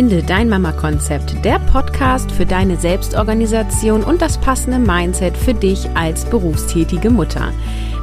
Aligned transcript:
Finde 0.00 0.22
dein 0.22 0.48
Mama-Konzept, 0.48 1.44
der 1.44 1.58
Podcast 1.58 2.32
für 2.32 2.46
deine 2.46 2.78
Selbstorganisation 2.78 4.02
und 4.02 4.22
das 4.22 4.38
passende 4.38 4.78
Mindset 4.78 5.36
für 5.36 5.52
dich 5.52 5.90
als 5.94 6.24
berufstätige 6.24 7.10
Mutter. 7.10 7.52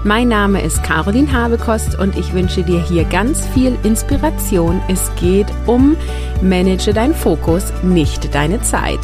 Mein 0.03 0.27
Name 0.27 0.61
ist 0.61 0.83
Caroline 0.83 1.33
Habekost 1.33 1.97
und 1.97 2.15
ich 2.15 2.33
wünsche 2.33 2.61
dir 2.61 2.83
hier 2.83 3.03
ganz 3.03 3.47
viel 3.47 3.75
Inspiration. 3.81 4.79
Es 4.87 5.09
geht 5.19 5.47
um 5.65 5.97
Manage 6.39 6.93
dein 6.93 7.15
Fokus, 7.15 7.73
nicht 7.81 8.31
deine 8.35 8.61
Zeit. 8.61 8.99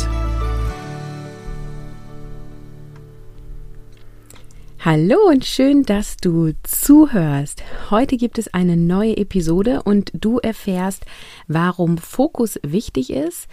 Hallo 4.86 5.16
und 5.30 5.46
schön, 5.46 5.84
dass 5.84 6.18
du 6.18 6.52
zuhörst. 6.64 7.64
Heute 7.90 8.18
gibt 8.18 8.38
es 8.38 8.54
eine 8.54 8.76
neue 8.76 9.16
Episode 9.16 9.82
und 9.82 10.12
du 10.14 10.40
erfährst, 10.40 11.06
warum 11.48 11.98
Fokus 11.98 12.60
wichtig 12.64 13.10
ist, 13.10 13.48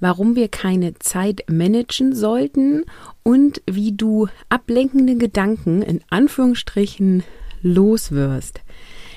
warum 0.00 0.36
wir 0.36 0.48
keine 0.48 0.92
Zeit 0.98 1.44
managen 1.48 2.14
sollten 2.14 2.84
und 3.22 3.62
wie 3.64 3.92
du 3.92 4.28
ablenkende 4.50 5.16
Gedanken 5.16 5.80
in 5.80 6.02
Anführungsstrichen 6.10 7.22
loswirst. 7.62 8.60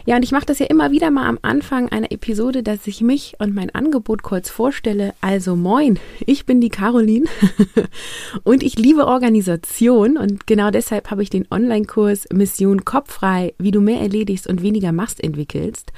Ja, 0.07 0.15
und 0.15 0.23
ich 0.23 0.31
mache 0.31 0.45
das 0.45 0.59
ja 0.59 0.67
immer 0.67 0.91
wieder 0.91 1.11
mal 1.11 1.27
am 1.27 1.37
Anfang 1.41 1.89
einer 1.89 2.13
Episode, 2.13 2.63
dass 2.63 2.87
ich 2.87 3.01
mich 3.01 3.35
und 3.39 3.53
mein 3.53 3.75
Angebot 3.75 4.23
kurz 4.23 4.49
vorstelle. 4.49 5.13
Also 5.19 5.57
moin, 5.57 5.99
ich 6.25 6.45
bin 6.45 6.61
die 6.61 6.69
Caroline 6.69 7.25
und 8.45 8.63
ich 8.63 8.77
liebe 8.77 9.05
Organisation 9.05 10.15
und 10.15 10.47
genau 10.47 10.71
deshalb 10.71 11.11
habe 11.11 11.23
ich 11.23 11.29
den 11.29 11.45
Online-Kurs 11.51 12.29
Mission 12.31 12.85
Kopffrei, 12.85 13.53
wie 13.59 13.71
du 13.71 13.81
mehr 13.81 13.99
erledigst 13.99 14.47
und 14.47 14.61
weniger 14.61 14.93
machst 14.93 15.21
entwickelst. 15.21 15.91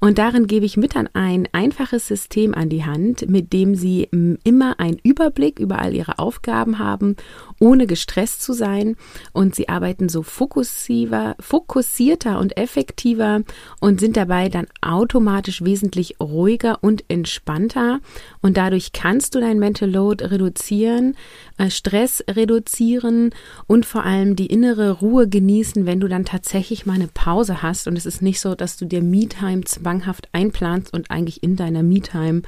Und 0.00 0.16
darin 0.16 0.46
gebe 0.46 0.64
ich 0.64 0.78
Müttern 0.78 1.10
ein 1.12 1.46
einfaches 1.52 2.08
System 2.08 2.54
an 2.54 2.70
die 2.70 2.84
Hand, 2.84 3.28
mit 3.28 3.52
dem 3.52 3.74
sie 3.74 4.08
immer 4.44 4.80
einen 4.80 4.98
Überblick 5.02 5.58
über 5.58 5.78
all 5.78 5.94
ihre 5.94 6.18
Aufgaben 6.18 6.78
haben, 6.78 7.16
ohne 7.58 7.86
gestresst 7.86 8.42
zu 8.42 8.54
sein. 8.54 8.96
Und 9.32 9.54
sie 9.54 9.68
arbeiten 9.68 10.08
so 10.08 10.22
fokussierter, 10.22 11.36
fokussierter 11.38 12.38
und 12.38 12.56
effektiver 12.56 13.42
und 13.80 14.00
sind 14.00 14.16
dabei 14.16 14.48
dann 14.48 14.68
automatisch 14.80 15.62
wesentlich 15.62 16.16
ruhiger 16.18 16.78
und 16.80 17.04
entspannter. 17.08 18.00
Und 18.40 18.56
dadurch 18.56 18.92
kannst 18.92 19.34
du 19.34 19.40
dein 19.40 19.58
Mental 19.58 19.90
Load 19.90 20.24
reduzieren, 20.24 21.14
äh, 21.58 21.68
Stress 21.68 22.24
reduzieren 22.28 23.34
und 23.66 23.84
vor 23.84 24.04
allem 24.04 24.34
die 24.34 24.46
innere 24.46 24.92
Ruhe 24.92 25.28
genießen, 25.28 25.84
wenn 25.84 26.00
du 26.00 26.08
dann 26.08 26.24
tatsächlich 26.24 26.86
mal 26.86 26.94
eine 26.94 27.08
Pause 27.08 27.62
hast. 27.62 27.86
Und 27.86 27.98
es 27.98 28.06
ist 28.06 28.22
nicht 28.22 28.40
so, 28.40 28.54
dass 28.54 28.78
du 28.78 28.86
dir 28.86 29.02
Me-Time 29.02 29.64
zwanghaft 29.90 30.28
einplanst 30.32 30.92
und 30.92 31.10
eigentlich 31.10 31.42
in 31.42 31.56
deiner 31.56 31.82
Me-Time 31.82 32.42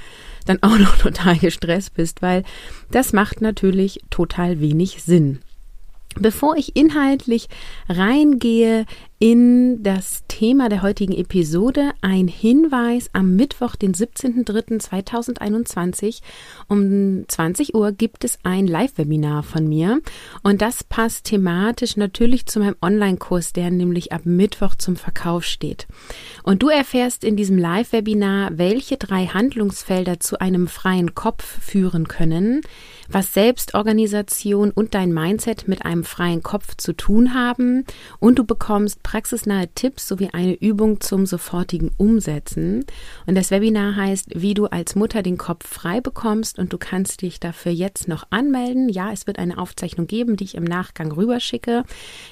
dann 0.47 0.63
auch 0.63 0.79
noch 0.79 0.97
total 0.99 1.37
gestresst 1.39 1.95
bist, 1.95 2.23
weil 2.23 2.45
das 2.91 3.13
macht 3.13 3.41
natürlich 3.41 4.01
total 4.11 4.61
wenig 4.61 5.03
Sinn. 5.03 5.41
Bevor 6.19 6.57
ich 6.57 6.77
inhaltlich 6.77 7.49
reingehe 7.89 8.87
in 9.23 9.83
das 9.85 10.25
Thema 10.27 10.69
der 10.69 10.83
heutigen 10.83 11.13
Episode, 11.13 11.93
ein 12.01 12.27
Hinweis. 12.27 13.09
Am 13.13 13.37
Mittwoch, 13.37 13.77
den 13.77 13.95
17.03.2021 13.95 16.23
um 16.67 17.23
20 17.29 17.77
Uhr 17.77 17.93
gibt 17.93 18.25
es 18.25 18.41
ein 18.43 18.67
Live-Webinar 18.67 19.45
von 19.45 19.69
mir. 19.69 20.01
Und 20.43 20.61
das 20.61 20.83
passt 20.83 21.27
thematisch 21.27 21.97
natürlich 21.97 22.47
zu 22.47 22.59
meinem 22.59 22.75
Online-Kurs, 22.83 23.53
der 23.53 23.71
nämlich 23.71 24.11
ab 24.11 24.23
Mittwoch 24.25 24.75
zum 24.75 24.97
Verkauf 24.97 25.45
steht. 25.45 25.87
Und 26.43 26.65
du 26.65 26.69
erfährst 26.69 27.23
in 27.23 27.37
diesem 27.37 27.59
Live-Webinar, 27.59 28.59
welche 28.59 28.97
drei 28.97 29.27
Handlungsfelder 29.27 30.19
zu 30.19 30.41
einem 30.41 30.67
freien 30.67 31.15
Kopf 31.15 31.45
führen 31.45 32.09
können, 32.09 32.63
was 33.13 33.35
Selbstorganisation 33.35 34.71
und 34.71 34.95
dein 34.95 35.13
Mindset 35.13 35.69
mit 35.69 35.85
einem 35.85 36.05
freien 36.05 36.43
Kopf 36.43 36.77
zu 36.77 36.95
tun 36.95 37.35
haben 37.35 37.85
und 38.19 38.39
du 38.39 38.45
bekommst 38.45 39.03
praxisnahe 39.03 39.69
Tipps 39.75 40.09
sowie 40.09 40.31
eine 40.33 40.55
Übung 40.55 41.01
zum 41.01 41.27
sofortigen 41.27 41.91
Umsetzen. 41.99 42.85
Und 43.27 43.35
das 43.35 43.51
Webinar 43.51 43.97
heißt, 43.97 44.31
wie 44.35 44.55
du 44.55 44.67
als 44.67 44.95
Mutter 44.95 45.23
den 45.23 45.39
Kopf 45.39 45.67
frei 45.67 46.01
bekommst 46.01 46.59
und 46.59 46.73
du 46.73 46.79
kannst 46.79 47.23
dich 47.23 47.39
dafür 47.39 47.73
jetzt 47.73 48.09
noch 48.09 48.25
anmelden. 48.31 48.89
Ja, 48.89 49.13
es 49.13 49.27
wird 49.27 49.39
eine 49.39 49.59
Aufzeichnung 49.59 50.07
geben, 50.07 50.37
die 50.37 50.45
ich 50.45 50.55
im 50.55 50.65
Nachgang 50.65 51.13
rüberschicke. 51.13 51.85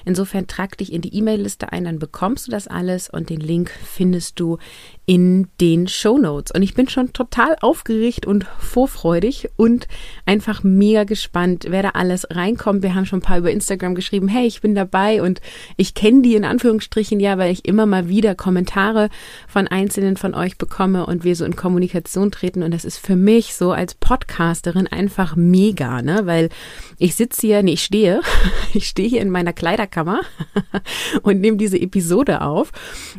Insofern 0.05 0.47
trag 0.47 0.77
dich 0.77 0.91
in 0.91 1.01
die 1.01 1.15
E-Mail-Liste 1.15 1.71
ein, 1.71 1.85
dann 1.85 1.99
bekommst 1.99 2.47
du 2.47 2.51
das 2.51 2.67
alles 2.67 3.09
und 3.09 3.29
den 3.29 3.39
Link 3.39 3.71
findest 3.83 4.39
du 4.39 4.57
in 5.05 5.49
den 5.59 5.87
Show 5.87 6.17
Notes. 6.17 6.51
Und 6.51 6.63
ich 6.63 6.73
bin 6.73 6.87
schon 6.87 7.13
total 7.13 7.55
aufgeregt 7.61 8.25
und 8.25 8.45
vorfreudig 8.59 9.49
und 9.57 9.87
einfach 10.25 10.63
mega 10.77 11.03
gespannt, 11.03 11.65
wer 11.69 11.83
da 11.83 11.89
alles 11.89 12.27
reinkommt. 12.29 12.83
Wir 12.83 12.95
haben 12.95 13.05
schon 13.05 13.19
ein 13.19 13.23
paar 13.23 13.37
über 13.37 13.51
Instagram 13.51 13.95
geschrieben, 13.95 14.27
hey, 14.27 14.45
ich 14.45 14.61
bin 14.61 14.75
dabei 14.75 15.21
und 15.21 15.41
ich 15.77 15.93
kenne 15.93 16.21
die 16.21 16.35
in 16.35 16.45
Anführungsstrichen 16.45 17.19
ja, 17.19 17.37
weil 17.37 17.51
ich 17.51 17.65
immer 17.65 17.85
mal 17.85 18.07
wieder 18.07 18.35
Kommentare 18.35 19.09
von 19.47 19.67
einzelnen 19.67 20.17
von 20.17 20.33
euch 20.33 20.57
bekomme 20.57 21.05
und 21.05 21.23
wir 21.23 21.35
so 21.35 21.45
in 21.45 21.55
Kommunikation 21.55 22.31
treten. 22.31 22.63
Und 22.63 22.73
das 22.73 22.85
ist 22.85 22.97
für 22.97 23.15
mich 23.15 23.53
so 23.53 23.71
als 23.71 23.95
Podcasterin 23.95 24.87
einfach 24.87 25.35
mega, 25.35 26.01
ne? 26.01 26.21
Weil 26.25 26.49
ich 26.97 27.15
sitze 27.15 27.47
hier, 27.47 27.63
nee, 27.63 27.73
ich 27.73 27.83
stehe, 27.83 28.21
ich 28.73 28.87
stehe 28.87 29.09
hier 29.09 29.21
in 29.21 29.29
meiner 29.29 29.53
Kleiderkammer 29.53 30.21
und 31.23 31.41
nehme 31.41 31.57
diese 31.57 31.79
Episode 31.79 32.41
auf. 32.41 32.71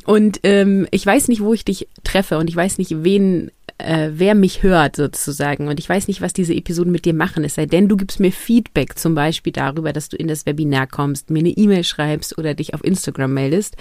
Und 0.04 0.40
ähm, 0.42 0.86
ich 0.90 1.04
weiß 1.04 1.28
nicht, 1.28 1.42
wo 1.42 1.54
ich 1.54 1.64
dich 1.64 1.88
treffe 2.04 2.38
und 2.38 2.48
ich 2.48 2.56
weiß 2.56 2.78
nicht, 2.78 3.04
wen 3.04 3.50
äh, 3.84 4.10
wer 4.14 4.34
mich 4.34 4.62
hört 4.62 4.96
sozusagen. 4.96 5.68
Und 5.68 5.78
ich 5.78 5.88
weiß 5.88 6.08
nicht, 6.08 6.20
was 6.20 6.32
diese 6.32 6.54
Episoden 6.54 6.92
mit 6.92 7.04
dir 7.04 7.14
machen, 7.14 7.44
es 7.44 7.54
sei 7.54 7.66
denn, 7.66 7.88
du 7.88 7.96
gibst 7.96 8.20
mir 8.20 8.32
Feedback 8.32 8.98
zum 8.98 9.14
Beispiel 9.14 9.52
darüber, 9.52 9.92
dass 9.92 10.08
du 10.08 10.16
in 10.16 10.28
das 10.28 10.46
Webinar 10.46 10.86
kommst, 10.86 11.30
mir 11.30 11.40
eine 11.40 11.50
E-Mail 11.50 11.84
schreibst 11.84 12.38
oder 12.38 12.54
dich 12.54 12.74
auf 12.74 12.84
Instagram 12.84 13.34
meldest. 13.34 13.76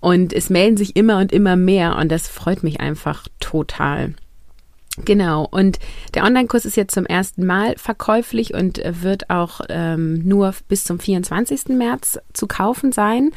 Und 0.00 0.32
es 0.32 0.50
melden 0.50 0.76
sich 0.76 0.96
immer 0.96 1.18
und 1.18 1.32
immer 1.32 1.56
mehr 1.56 1.96
und 1.96 2.10
das 2.10 2.28
freut 2.28 2.62
mich 2.62 2.80
einfach 2.80 3.28
total. 3.40 4.14
Genau, 4.98 5.48
und 5.50 5.80
der 6.14 6.22
Online-Kurs 6.22 6.64
ist 6.64 6.76
jetzt 6.76 6.94
zum 6.94 7.04
ersten 7.04 7.44
Mal 7.44 7.74
verkäuflich 7.76 8.54
und 8.54 8.80
wird 8.84 9.28
auch 9.28 9.60
ähm, 9.68 10.22
nur 10.24 10.54
bis 10.68 10.84
zum 10.84 11.00
24. 11.00 11.70
März 11.70 12.20
zu 12.32 12.46
kaufen 12.46 12.92
sein. 12.92 13.32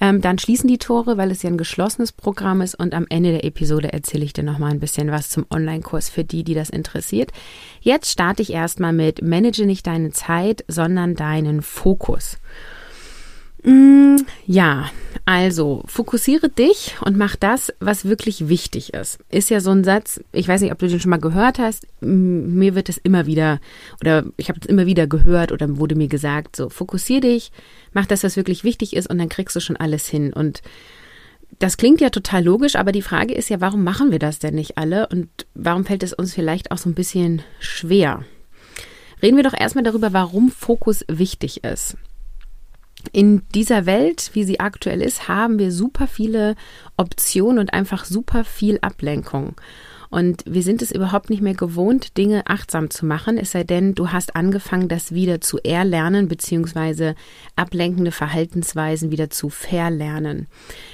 Ähm, 0.00 0.22
dann 0.22 0.38
schließen 0.38 0.68
die 0.68 0.78
Tore, 0.78 1.18
weil 1.18 1.30
es 1.30 1.42
ja 1.42 1.50
ein 1.50 1.58
geschlossenes 1.58 2.12
Programm 2.12 2.62
ist 2.62 2.74
und 2.74 2.94
am 2.94 3.04
Ende 3.10 3.32
der 3.32 3.44
Episode 3.44 3.92
erzähle 3.92 4.24
ich 4.24 4.32
dir 4.32 4.42
nochmal 4.42 4.70
ein 4.70 4.80
bisschen 4.80 5.10
was 5.10 5.28
zum 5.28 5.44
Online-Kurs 5.50 6.08
für 6.08 6.24
die, 6.24 6.44
die 6.44 6.54
das 6.54 6.70
interessiert. 6.70 7.30
Jetzt 7.82 8.10
starte 8.10 8.40
ich 8.40 8.50
erstmal 8.50 8.94
mit 8.94 9.20
Manage 9.20 9.66
nicht 9.66 9.86
deine 9.86 10.12
Zeit, 10.12 10.64
sondern 10.66 11.14
deinen 11.14 11.60
Fokus. 11.60 12.38
Mm, 13.64 14.16
ja, 14.46 14.90
also 15.24 15.84
fokussiere 15.86 16.48
dich 16.48 16.96
und 17.04 17.16
mach 17.16 17.36
das, 17.36 17.72
was 17.78 18.04
wirklich 18.04 18.48
wichtig 18.48 18.92
ist. 18.92 19.20
Ist 19.30 19.50
ja 19.50 19.60
so 19.60 19.70
ein 19.70 19.84
Satz, 19.84 20.20
ich 20.32 20.48
weiß 20.48 20.60
nicht, 20.60 20.72
ob 20.72 20.78
du 20.78 20.88
den 20.88 20.98
schon 20.98 21.10
mal 21.10 21.20
gehört 21.20 21.60
hast. 21.60 21.86
Mir 22.00 22.74
wird 22.74 22.88
es 22.88 22.98
immer 22.98 23.26
wieder, 23.26 23.60
oder 24.00 24.24
ich 24.36 24.48
habe 24.48 24.58
es 24.60 24.66
immer 24.66 24.86
wieder 24.86 25.06
gehört 25.06 25.52
oder 25.52 25.76
wurde 25.76 25.94
mir 25.94 26.08
gesagt, 26.08 26.56
so 26.56 26.68
fokussiere 26.70 27.20
dich, 27.20 27.52
mach 27.92 28.06
das, 28.06 28.24
was 28.24 28.36
wirklich 28.36 28.64
wichtig 28.64 28.96
ist 28.96 29.08
und 29.08 29.18
dann 29.18 29.28
kriegst 29.28 29.54
du 29.54 29.60
schon 29.60 29.76
alles 29.76 30.08
hin. 30.08 30.32
Und 30.32 30.62
das 31.60 31.76
klingt 31.76 32.00
ja 32.00 32.10
total 32.10 32.42
logisch, 32.42 32.74
aber 32.74 32.90
die 32.90 33.02
Frage 33.02 33.34
ist 33.34 33.48
ja, 33.48 33.60
warum 33.60 33.84
machen 33.84 34.10
wir 34.10 34.18
das 34.18 34.40
denn 34.40 34.56
nicht 34.56 34.76
alle 34.76 35.06
und 35.06 35.28
warum 35.54 35.84
fällt 35.84 36.02
es 36.02 36.12
uns 36.12 36.34
vielleicht 36.34 36.72
auch 36.72 36.78
so 36.78 36.90
ein 36.90 36.94
bisschen 36.94 37.42
schwer? 37.60 38.24
Reden 39.22 39.36
wir 39.36 39.44
doch 39.44 39.54
erstmal 39.58 39.84
darüber, 39.84 40.12
warum 40.12 40.50
Fokus 40.50 41.04
wichtig 41.06 41.62
ist. 41.62 41.96
In 43.10 43.42
dieser 43.54 43.86
Welt, 43.86 44.30
wie 44.34 44.44
sie 44.44 44.60
aktuell 44.60 45.02
ist, 45.02 45.28
haben 45.28 45.58
wir 45.58 45.72
super 45.72 46.06
viele 46.06 46.54
Optionen 46.96 47.58
und 47.58 47.74
einfach 47.74 48.04
super 48.04 48.44
viel 48.44 48.78
Ablenkung. 48.80 49.56
Und 50.12 50.44
wir 50.46 50.62
sind 50.62 50.82
es 50.82 50.92
überhaupt 50.92 51.30
nicht 51.30 51.40
mehr 51.40 51.54
gewohnt, 51.54 52.18
Dinge 52.18 52.42
achtsam 52.46 52.90
zu 52.90 53.06
machen, 53.06 53.38
es 53.38 53.52
sei 53.52 53.64
denn, 53.64 53.94
du 53.94 54.12
hast 54.12 54.36
angefangen, 54.36 54.88
das 54.88 55.12
wieder 55.12 55.40
zu 55.40 55.56
erlernen, 55.64 56.28
beziehungsweise 56.28 57.14
ablenkende 57.56 58.12
Verhaltensweisen 58.12 59.10
wieder 59.10 59.30
zu 59.30 59.48
verlernen. 59.48 60.48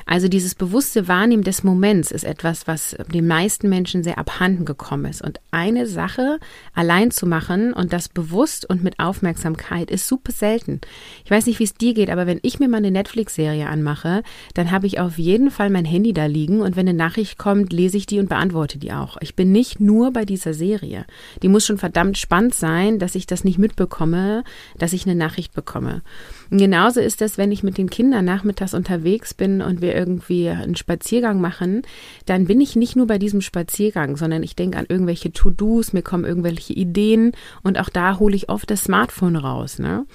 Also 0.07 0.29
dieses 0.29 0.55
bewusste 0.55 1.09
Wahrnehmen 1.09 1.43
des 1.43 1.65
Moments 1.65 2.13
ist 2.13 2.23
etwas, 2.23 2.69
was 2.69 2.97
den 3.13 3.27
meisten 3.27 3.69
Menschen 3.69 4.05
sehr 4.05 4.19
abhanden 4.19 4.65
gekommen 4.65 5.07
ist. 5.07 5.21
Und 5.21 5.41
eine 5.51 5.89
Sache 5.89 6.39
allein 6.73 7.11
zu 7.11 7.27
machen 7.27 7.73
und 7.73 7.93
das 7.93 8.09
bewusst 8.09 8.71
und 8.71 8.85
mit 8.85 9.01
Aufmerksamkeit 9.01 9.91
ist 9.91 10.07
super 10.07 10.31
selten. 10.31 10.81
Ich 11.25 11.31
weiß 11.33 11.47
nicht, 11.47 11.59
wie 11.59 11.65
es 11.65 11.75
dir 11.75 11.93
geht, 11.93 12.11
aber 12.11 12.29
wenn 12.29 12.39
ich 12.43 12.61
mir 12.61 12.69
mal 12.69 12.77
eine 12.77 12.93
Netflix-Serie 12.93 13.69
anmache, 13.69 14.23
dann 14.55 14.71
habe 14.71 14.87
ich 14.87 15.01
auf 15.01 15.19
jeden 15.19 15.51
Fall 15.51 15.71
mein 15.71 15.85
Handy 15.85 16.13
da 16.13 16.27
liegen 16.27 16.61
und 16.61 16.77
wenn 16.77 16.89
eine 16.89 16.97
Nachricht 16.97 17.37
kommt, 17.37 17.73
lese 17.73 17.97
ich 17.97 18.07
die 18.07 18.21
und 18.21 18.29
beantworte 18.29 18.79
die 18.79 18.93
auch. 18.93 19.08
Auch. 19.09 19.17
Ich 19.21 19.35
bin 19.35 19.53
nicht 19.53 19.81
nur 19.81 20.13
bei 20.13 20.25
dieser 20.25 20.55
Serie. 20.55 21.05
Die 21.43 21.49
muss 21.49 21.67
schon 21.67 21.79
verdammt 21.79 22.19
spannend 22.19 22.55
sein, 22.55 22.99
dass 22.99 23.15
ich 23.15 23.27
das 23.27 23.45
nicht 23.45 23.59
mitbekomme, 23.59 24.45
dass 24.79 24.93
ich 24.93 25.07
eine 25.07 25.15
Nachricht 25.15 25.55
bekomme. 25.55 26.03
Und 26.51 26.59
genauso 26.59 27.01
ist 27.01 27.23
es, 27.23 27.39
wenn 27.39 27.53
ich 27.53 27.63
mit 27.63 27.79
den 27.79 27.91
Kindern 27.91 28.25
nachmittags 28.25 28.75
unterwegs 28.75 29.35
bin 29.35 29.63
und 29.63 29.81
wir 29.81 29.95
irgendwie 29.95 30.49
einen 30.49 30.77
Spaziergang 30.77 31.41
machen, 31.41 31.83
dann 32.27 32.47
bin 32.47 32.61
ich 32.61 32.77
nicht 32.77 32.97
nur 32.97 33.07
bei 33.07 33.19
diesem 33.19 33.41
Spaziergang, 33.41 34.17
sondern 34.17 34.43
ich 34.43 34.57
denke 34.57 34.79
an 34.79 34.87
irgendwelche 34.89 35.33
To-Dos, 35.33 35.93
mir 35.93 36.03
kommen 36.03 36.25
irgendwelche 36.25 36.73
Ideen 36.73 37.33
und 37.63 37.79
auch 37.79 37.89
da 37.89 38.19
hole 38.19 38.37
ich 38.37 38.49
oft 38.49 38.71
das 38.71 38.85
Smartphone 38.85 39.37
raus. 39.37 39.79
Ne? 39.79 40.07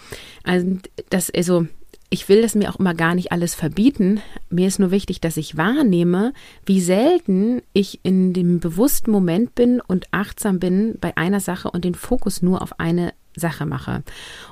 Also 0.44 0.78
das, 1.10 1.30
also 1.30 1.68
ich 2.13 2.30
will 2.30 2.44
das 2.44 2.54
mir 2.54 2.69
auch 2.69 2.80
immer 2.80 2.94
gar 2.94 3.15
nicht 3.15 3.31
alles 3.31 3.56
verbieten. 3.56 4.21
Mir 4.51 4.68
ist 4.68 4.77
nur 4.77 4.92
wichtig, 4.92 5.19
dass 5.19 5.36
ich 5.36 5.57
wahrnehme, 5.57 6.33
wie 6.63 6.80
selten 6.80 7.63
ich 7.74 8.01
in 8.04 8.33
dem 8.33 8.60
bewussten 8.60 9.10
Moment 9.10 9.56
bin 9.56 9.81
und 9.81 10.06
achtsam 10.12 10.60
bin 10.60 10.95
bei 11.01 11.18
einer 11.18 11.39
Sache 11.39 11.71
und 11.71 11.83
den 11.83 11.95
Fokus 11.95 12.44
nur 12.44 12.62
auf 12.62 12.80
eine 12.80 13.15
Sache 13.35 13.65
mache. 13.65 14.03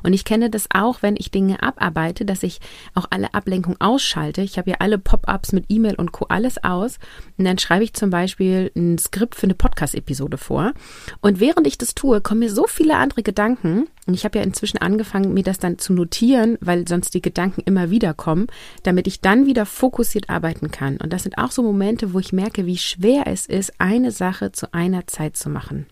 Und 0.03 0.13
ich 0.13 0.25
kenne 0.25 0.49
das 0.49 0.67
auch, 0.73 1.01
wenn 1.01 1.15
ich 1.17 1.31
Dinge 1.31 1.61
abarbeite, 1.61 2.25
dass 2.25 2.43
ich 2.43 2.59
auch 2.93 3.05
alle 3.09 3.33
Ablenkung 3.33 3.75
ausschalte. 3.79 4.41
Ich 4.41 4.57
habe 4.57 4.71
ja 4.71 4.77
alle 4.79 4.97
Pop-ups 4.97 5.51
mit 5.51 5.65
E-Mail 5.69 5.95
und 5.95 6.11
Co. 6.11 6.25
alles 6.29 6.63
aus. 6.63 6.97
Und 7.37 7.45
dann 7.45 7.57
schreibe 7.57 7.83
ich 7.83 7.93
zum 7.93 8.09
Beispiel 8.09 8.71
ein 8.75 8.97
Skript 8.97 9.35
für 9.35 9.47
eine 9.47 9.55
Podcast-Episode 9.55 10.37
vor. 10.37 10.73
Und 11.21 11.39
während 11.39 11.67
ich 11.67 11.77
das 11.77 11.95
tue, 11.95 12.21
kommen 12.21 12.39
mir 12.39 12.51
so 12.51 12.67
viele 12.67 12.97
andere 12.97 13.23
Gedanken. 13.23 13.87
Und 14.07 14.13
ich 14.15 14.25
habe 14.25 14.39
ja 14.39 14.43
inzwischen 14.43 14.79
angefangen, 14.79 15.33
mir 15.33 15.43
das 15.43 15.59
dann 15.59 15.77
zu 15.77 15.93
notieren, 15.93 16.57
weil 16.59 16.87
sonst 16.87 17.13
die 17.13 17.21
Gedanken 17.21 17.61
immer 17.61 17.91
wieder 17.91 18.13
kommen, 18.13 18.47
damit 18.83 19.07
ich 19.07 19.21
dann 19.21 19.45
wieder 19.45 19.65
fokussiert 19.65 20.29
arbeiten 20.29 20.71
kann. 20.71 20.97
Und 20.97 21.13
das 21.13 21.23
sind 21.23 21.37
auch 21.37 21.51
so 21.51 21.61
Momente, 21.61 22.13
wo 22.13 22.19
ich 22.19 22.33
merke, 22.33 22.65
wie 22.65 22.77
schwer 22.77 23.27
es 23.27 23.45
ist, 23.45 23.73
eine 23.79 24.11
Sache 24.11 24.51
zu 24.51 24.73
einer 24.73 25.07
Zeit 25.07 25.37
zu 25.37 25.49
machen. 25.49 25.85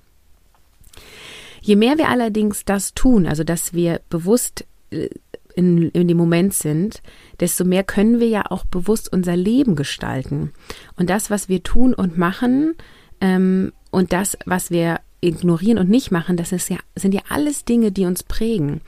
Je 1.62 1.76
mehr 1.76 1.98
wir 1.98 2.10
allerdings 2.10 2.66
das 2.66 2.94
tun, 2.94 3.28
also 3.28 3.44
dass 3.44 3.74
wir 3.74 4.02
bewusst 4.10 4.66
äh, 4.92 5.10
in, 5.56 5.90
in 5.90 6.08
dem 6.08 6.18
Moment 6.18 6.54
sind, 6.54 7.02
desto 7.40 7.66
mehr 7.66 7.84
können 7.84 8.20
wir 8.20 8.28
ja 8.28 8.44
auch 8.50 8.66
bewusst 8.66 9.12
unser 9.12 9.36
Leben 9.36 9.76
gestalten. 9.76 10.54
Und 10.96 11.10
das, 11.10 11.30
was 11.30 11.50
wir 11.50 11.64
tun 11.64 11.94
und 11.94 12.18
machen, 12.18 12.76
ähm, 13.20 13.74
und 13.92 14.14
das, 14.14 14.38
was 14.46 14.72
wir 14.72 15.00
ignorieren 15.22 15.78
und 15.78 15.90
nicht 15.90 16.12
machen, 16.12 16.38
das 16.38 16.52
ist 16.52 16.70
ja, 16.70 16.78
sind 16.96 17.14
ja 17.14 17.22
alles 17.30 17.66
Dinge, 17.66 17.92
die 17.92 18.06
uns 18.06 18.24
prägen. 18.24 18.82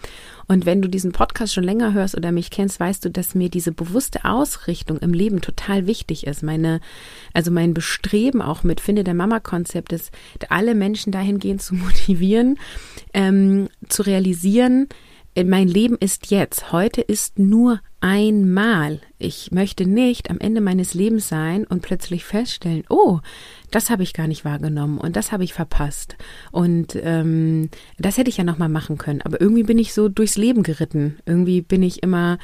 Und 0.51 0.65
wenn 0.65 0.81
du 0.81 0.89
diesen 0.89 1.13
Podcast 1.13 1.53
schon 1.53 1.63
länger 1.63 1.93
hörst 1.93 2.13
oder 2.13 2.33
mich 2.33 2.49
kennst, 2.49 2.77
weißt 2.77 3.05
du, 3.05 3.09
dass 3.09 3.35
mir 3.35 3.47
diese 3.47 3.71
bewusste 3.71 4.25
Ausrichtung 4.25 4.97
im 4.97 5.13
Leben 5.13 5.39
total 5.39 5.87
wichtig 5.87 6.27
ist. 6.27 6.43
Meine, 6.43 6.81
also 7.33 7.51
mein 7.51 7.73
Bestreben 7.73 8.41
auch 8.41 8.61
mit 8.63 8.81
Finde 8.81 9.05
der 9.05 9.13
Mama-Konzept 9.13 9.93
ist, 9.93 10.11
alle 10.49 10.75
Menschen 10.75 11.13
dahingehend 11.13 11.61
zu 11.61 11.73
motivieren, 11.75 12.59
ähm, 13.13 13.69
zu 13.87 14.01
realisieren, 14.01 14.89
äh, 15.35 15.45
mein 15.45 15.69
Leben 15.69 15.95
ist 15.97 16.31
jetzt. 16.31 16.73
Heute 16.73 16.99
ist 16.99 17.39
nur 17.39 17.79
einmal. 18.01 18.99
Ich 19.19 19.51
möchte 19.51 19.85
nicht 19.85 20.29
am 20.31 20.39
Ende 20.39 20.59
meines 20.59 20.95
Lebens 20.95 21.29
sein 21.29 21.65
und 21.65 21.83
plötzlich 21.83 22.25
feststellen, 22.25 22.83
oh, 22.89 23.19
das 23.69 23.89
habe 23.89 24.03
ich 24.03 24.13
gar 24.13 24.27
nicht 24.27 24.43
wahrgenommen 24.43 24.97
und 24.97 25.15
das 25.15 25.31
habe 25.31 25.43
ich 25.43 25.53
verpasst. 25.53 26.17
Und 26.51 26.97
ähm, 27.01 27.69
das 27.99 28.17
hätte 28.17 28.29
ich 28.29 28.37
ja 28.37 28.43
nochmal 28.43 28.69
machen 28.69 28.97
können. 28.97 29.21
Aber 29.21 29.39
irgendwie 29.39 29.63
bin 29.63 29.77
ich 29.77 29.93
so 29.93 30.09
durchs 30.09 30.37
Leben 30.37 30.63
geritten. 30.63 31.19
Irgendwie 31.25 31.61
bin 31.61 31.83
ich 31.83 32.01
immer 32.01 32.39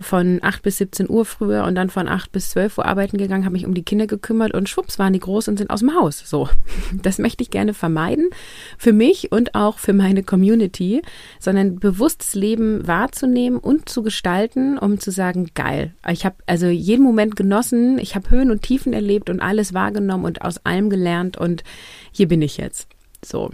von 0.00 0.38
8 0.42 0.62
bis 0.62 0.78
17 0.78 1.08
Uhr 1.08 1.24
früher 1.24 1.64
und 1.64 1.74
dann 1.74 1.90
von 1.90 2.08
8 2.08 2.30
bis 2.30 2.50
12 2.50 2.78
Uhr 2.78 2.86
arbeiten 2.86 3.18
gegangen, 3.18 3.44
habe 3.44 3.54
mich 3.54 3.66
um 3.66 3.74
die 3.74 3.82
Kinder 3.82 4.06
gekümmert 4.06 4.54
und 4.54 4.68
schwupps 4.68 4.98
waren 4.98 5.12
die 5.12 5.18
groß 5.18 5.48
und 5.48 5.58
sind 5.58 5.70
aus 5.70 5.80
dem 5.80 5.94
Haus. 5.94 6.22
So, 6.24 6.48
das 7.02 7.18
möchte 7.18 7.42
ich 7.42 7.50
gerne 7.50 7.74
vermeiden 7.74 8.28
für 8.76 8.92
mich 8.92 9.32
und 9.32 9.54
auch 9.54 9.78
für 9.78 9.92
meine 9.92 10.22
Community, 10.22 11.02
sondern 11.40 11.80
bewusstes 11.80 12.34
Leben 12.34 12.86
wahrzunehmen 12.86 13.58
und 13.58 13.88
zu 13.88 14.02
gestalten, 14.02 14.78
um 14.78 15.00
zu 15.00 15.10
sagen, 15.10 15.50
geil. 15.54 15.94
Ich 16.08 16.24
habe 16.24 16.36
also 16.46 16.66
jeden 16.66 17.04
Moment 17.04 17.36
genossen, 17.36 17.98
ich 17.98 18.14
habe 18.14 18.30
Höhen 18.30 18.50
und 18.50 18.62
Tiefen 18.62 18.92
erlebt 18.92 19.30
und 19.30 19.40
alles 19.40 19.74
wahrgenommen 19.74 20.24
und 20.24 20.42
aus 20.42 20.64
allem 20.64 20.90
gelernt 20.90 21.36
und 21.36 21.64
hier 22.12 22.28
bin 22.28 22.42
ich 22.42 22.56
jetzt. 22.56 22.88
So, 23.24 23.50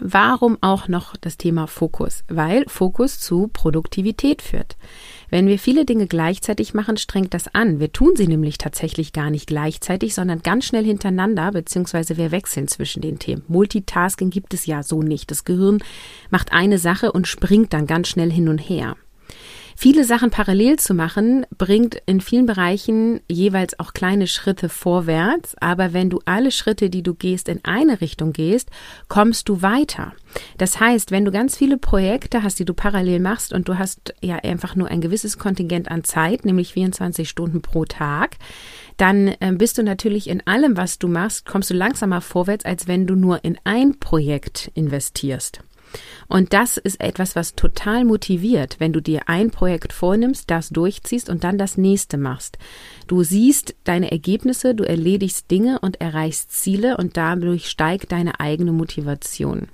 Warum 0.00 0.58
auch 0.60 0.88
noch 0.88 1.16
das 1.16 1.36
Thema 1.36 1.66
Fokus? 1.66 2.24
Weil 2.28 2.64
Fokus 2.68 3.18
zu 3.18 3.48
Produktivität 3.52 4.42
führt. 4.42 4.76
Wenn 5.30 5.46
wir 5.46 5.58
viele 5.58 5.84
Dinge 5.84 6.06
gleichzeitig 6.06 6.74
machen, 6.74 6.96
strengt 6.96 7.34
das 7.34 7.54
an. 7.54 7.80
Wir 7.80 7.92
tun 7.92 8.16
sie 8.16 8.26
nämlich 8.26 8.58
tatsächlich 8.58 9.12
gar 9.12 9.30
nicht 9.30 9.46
gleichzeitig, 9.46 10.14
sondern 10.14 10.42
ganz 10.42 10.64
schnell 10.64 10.84
hintereinander, 10.84 11.52
beziehungsweise 11.52 12.16
wir 12.16 12.30
wechseln 12.30 12.68
zwischen 12.68 13.02
den 13.02 13.18
Themen. 13.18 13.42
Multitasking 13.48 14.30
gibt 14.30 14.54
es 14.54 14.66
ja 14.66 14.82
so 14.82 15.02
nicht. 15.02 15.30
Das 15.30 15.44
Gehirn 15.44 15.78
macht 16.30 16.52
eine 16.52 16.78
Sache 16.78 17.12
und 17.12 17.26
springt 17.26 17.72
dann 17.72 17.86
ganz 17.86 18.08
schnell 18.08 18.30
hin 18.32 18.48
und 18.48 18.58
her. 18.58 18.96
Viele 19.80 20.02
Sachen 20.02 20.30
parallel 20.30 20.76
zu 20.80 20.92
machen, 20.92 21.46
bringt 21.56 22.02
in 22.04 22.20
vielen 22.20 22.46
Bereichen 22.46 23.20
jeweils 23.28 23.78
auch 23.78 23.92
kleine 23.92 24.26
Schritte 24.26 24.68
vorwärts, 24.68 25.54
aber 25.60 25.92
wenn 25.92 26.10
du 26.10 26.18
alle 26.24 26.50
Schritte, 26.50 26.90
die 26.90 27.04
du 27.04 27.14
gehst, 27.14 27.48
in 27.48 27.64
eine 27.64 28.00
Richtung 28.00 28.32
gehst, 28.32 28.70
kommst 29.06 29.48
du 29.48 29.62
weiter. 29.62 30.14
Das 30.56 30.80
heißt, 30.80 31.12
wenn 31.12 31.24
du 31.24 31.30
ganz 31.30 31.56
viele 31.56 31.78
Projekte 31.78 32.42
hast, 32.42 32.58
die 32.58 32.64
du 32.64 32.74
parallel 32.74 33.20
machst 33.20 33.52
und 33.52 33.68
du 33.68 33.78
hast 33.78 34.14
ja 34.20 34.34
einfach 34.38 34.74
nur 34.74 34.88
ein 34.88 35.00
gewisses 35.00 35.38
Kontingent 35.38 35.92
an 35.92 36.02
Zeit, 36.02 36.44
nämlich 36.44 36.72
24 36.72 37.28
Stunden 37.28 37.62
pro 37.62 37.84
Tag, 37.84 38.36
dann 38.96 39.28
äh, 39.28 39.52
bist 39.52 39.78
du 39.78 39.84
natürlich 39.84 40.28
in 40.28 40.44
allem, 40.44 40.76
was 40.76 40.98
du 40.98 41.06
machst, 41.06 41.46
kommst 41.46 41.70
du 41.70 41.74
langsamer 41.74 42.20
vorwärts, 42.20 42.64
als 42.64 42.88
wenn 42.88 43.06
du 43.06 43.14
nur 43.14 43.44
in 43.44 43.56
ein 43.62 44.00
Projekt 44.00 44.72
investierst. 44.74 45.60
Und 46.28 46.52
das 46.52 46.76
ist 46.76 47.00
etwas, 47.00 47.36
was 47.36 47.54
total 47.54 48.04
motiviert, 48.04 48.76
wenn 48.78 48.92
du 48.92 49.00
dir 49.00 49.22
ein 49.28 49.50
Projekt 49.50 49.92
vornimmst, 49.92 50.50
das 50.50 50.68
durchziehst 50.68 51.30
und 51.30 51.44
dann 51.44 51.58
das 51.58 51.78
nächste 51.78 52.18
machst. 52.18 52.58
Du 53.06 53.22
siehst 53.22 53.74
deine 53.84 54.10
Ergebnisse, 54.10 54.74
du 54.74 54.84
erledigst 54.84 55.50
Dinge 55.50 55.78
und 55.80 56.00
erreichst 56.00 56.52
Ziele 56.52 56.96
und 56.96 57.16
dadurch 57.16 57.68
steigt 57.68 58.12
deine 58.12 58.40
eigene 58.40 58.72
Motivation. 58.72 59.68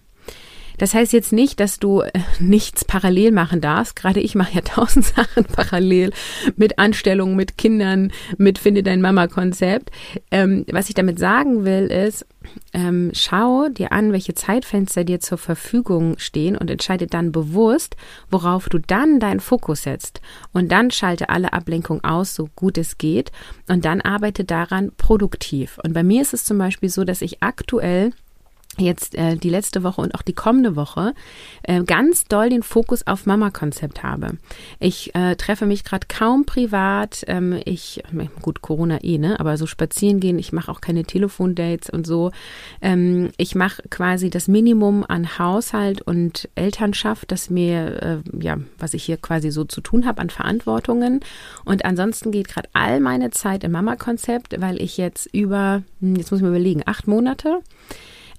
Das 0.79 0.95
heißt 0.95 1.13
jetzt 1.13 1.33
nicht, 1.33 1.61
dass 1.61 1.79
du 1.79 2.01
äh, 2.01 2.11
nichts 2.41 2.85
parallel 2.85 3.33
machen 3.33 3.61
darfst. 3.61 3.97
Gerade 3.97 4.21
ich 4.21 4.35
mache 4.35 4.55
ja 4.55 4.61
tausend 4.61 5.05
Sachen 5.17 5.45
parallel 5.45 6.13
mit 6.57 6.79
Anstellungen, 6.79 7.37
mit 7.37 7.59
Kindern, 7.59 8.13
mit 8.39 8.59
Finde 8.59 8.83
dein 8.83 9.01
Mama-Konzept. 9.01 9.91
Ähm, 10.31 10.65
was 10.71 10.89
ich 10.89 10.95
damit 10.95 11.19
sagen 11.19 11.65
will, 11.65 11.87
ist, 11.87 12.27
ähm, 12.73 13.11
schau 13.15 13.69
dir 13.69 13.93
an, 13.93 14.13
welche 14.13 14.35
Zeitfenster 14.35 15.05
dir 15.05 15.21
zur 15.21 15.39
Verfügung 15.39 16.19
stehen 16.19 16.57
und 16.57 16.71
entscheide 16.71 17.07
dann 17.07 17.33
bewusst, 17.33 17.97
worauf 18.31 18.69
du 18.69 18.79
dann 18.79 19.21
deinen 19.21 19.41
Fokus 19.41 19.85
setzt. 19.85 20.21
Und 20.53 20.71
dann 20.71 20.91
schalte 20.91 21.29
alle 21.29 21.53
Ablenkung 21.53 22.03
aus, 22.05 22.35
so 22.35 22.49
gut 22.55 22.79
es 22.79 22.99
geht. 22.99 23.33
Und 23.69 23.85
dann 23.85 24.01
arbeite 24.01 24.45
daran 24.45 24.93
produktiv. 24.97 25.79
Und 25.83 25.95
bei 25.95 26.03
mir 26.03 26.23
ist 26.23 26.35
es 26.35 26.45
zum 26.45 26.59
Beispiel 26.59 26.89
so, 26.89 27.05
dass 27.05 27.23
ich 27.23 27.43
aktuell 27.43 28.13
jetzt 28.79 29.15
äh, 29.15 29.37
die 29.37 29.51
letzte 29.51 29.83
Woche 29.83 30.01
und 30.01 30.15
auch 30.15 30.23
die 30.23 30.33
kommende 30.33 30.77
Woche 30.77 31.15
äh, 31.63 31.83
ganz 31.85 32.25
doll 32.25 32.49
den 32.49 32.63
Fokus 32.63 33.07
auf 33.07 33.27
Mama-Konzept 33.27 34.03
habe. 34.03 34.39
Ich 34.79 35.15
äh, 35.15 35.37
treffe 35.37 35.67
mich 35.67 35.85
gerade 35.85 36.07
kaum 36.09 36.45
privat. 36.45 37.25
Ähm, 37.27 37.61
ich, 37.65 38.03
gut, 38.43 38.63
Corona 38.63 39.03
eh, 39.03 39.19
ne? 39.19 39.39
Aber 39.41 39.57
so 39.57 39.67
spazieren 39.67 40.21
gehen, 40.21 40.39
ich 40.39 40.53
mache 40.53 40.71
auch 40.71 40.81
keine 40.81 41.05
Telefondates 41.05 41.91
und 41.91 42.07
so. 42.07 42.31
Ähm, 42.81 43.31
ich 43.37 43.55
mache 43.55 43.83
quasi 43.91 44.31
das 44.31 44.49
Minimum 44.49 45.05
an 45.07 45.39
Haushalt 45.39 46.03
und 46.03 46.49
Elternschaft, 46.55 47.31
das 47.31 47.51
mir, 47.51 48.03
äh, 48.03 48.45
ja, 48.45 48.57
was 48.79 48.95
ich 48.95 49.05
hier 49.05 49.17
quasi 49.17 49.51
so 49.51 49.65
zu 49.65 49.81
tun 49.81 50.07
habe 50.07 50.21
an 50.21 50.31
Verantwortungen. 50.31 51.21
Und 51.65 51.85
ansonsten 51.85 52.31
geht 52.31 52.49
gerade 52.49 52.69
all 52.73 53.01
meine 53.01 53.31
Zeit 53.31 53.65
im 53.65 53.73
Mama-Konzept, 53.73 54.61
weil 54.61 54.81
ich 54.81 54.97
jetzt 54.97 55.27
über, 55.33 55.83
hm, 56.01 56.17
jetzt 56.17 56.31
muss 56.31 56.41
ich 56.41 56.45
mir 56.45 56.51
überlegen, 56.51 56.83
acht 56.87 57.07
Monate 57.07 57.61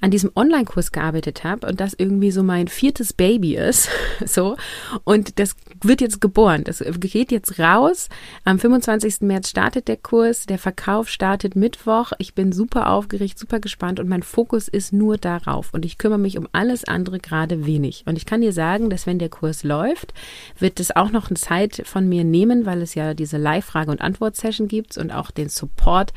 an 0.06 0.12
diesem 0.12 0.32
Online-Kurs 0.36 0.92
gearbeitet 0.92 1.44
habe 1.44 1.66
und 1.66 1.80
das 1.80 1.96
irgendwie 1.98 2.30
so 2.30 2.44
mein 2.44 2.68
viertes 2.68 3.12
Baby 3.12 3.56
ist, 3.56 3.90
so 4.24 4.56
und 5.04 5.40
das 5.40 5.56
wird 5.82 6.00
jetzt 6.00 6.22
geboren, 6.22 6.64
das 6.64 6.84
geht 7.00 7.32
jetzt 7.32 7.58
raus. 7.58 8.10
Am 8.44 8.60
25. 8.60 9.22
März 9.22 9.50
startet 9.50 9.88
der 9.88 9.98
Kurs, 9.98 10.46
der 10.46 10.60
Verkauf 10.60 11.10
startet 11.10 11.56
Mittwoch. 11.56 12.12
Ich 12.20 12.36
bin 12.36 12.52
super 12.52 12.92
aufgeregt, 12.92 13.40
super 13.40 13.60
gespannt 13.60 14.00
und 14.00 14.08
mein 14.08 14.22
Fokus 14.22 14.68
ist 14.68 14.94
nur 14.94 15.18
darauf 15.18 15.74
und 15.74 15.86
ich 15.86 15.98
kümmere 15.98 16.20
mich 16.20 16.38
um 16.38 16.48
alles 16.52 16.84
andere 16.84 17.18
gerade 17.18 17.66
wenig. 17.66 18.04
Und 18.06 18.16
ich 18.16 18.28
kann 18.28 18.42
dir 18.42 18.54
sagen, 18.54 18.92
dass 18.92 19.08
wenn 19.08 19.18
der 19.18 19.30
Kurs 19.30 19.64
läuft, 19.64 20.14
wird 20.60 20.80
es 20.80 20.96
auch 20.96 21.10
noch 21.10 21.30
eine 21.30 21.38
Zeit 21.38 21.82
von 21.84 22.08
mir 22.08 22.24
nehmen, 22.24 22.68
weil 22.68 22.84
es 22.84 22.94
ja 22.94 23.16
diese 23.16 23.38
Live-Frage- 23.38 23.90
und 23.90 24.02
Antwort-Session 24.02 24.68
gibt 24.68 25.00
und 25.00 25.12
auch 25.12 25.32
den 25.32 25.50
Support 25.50 26.14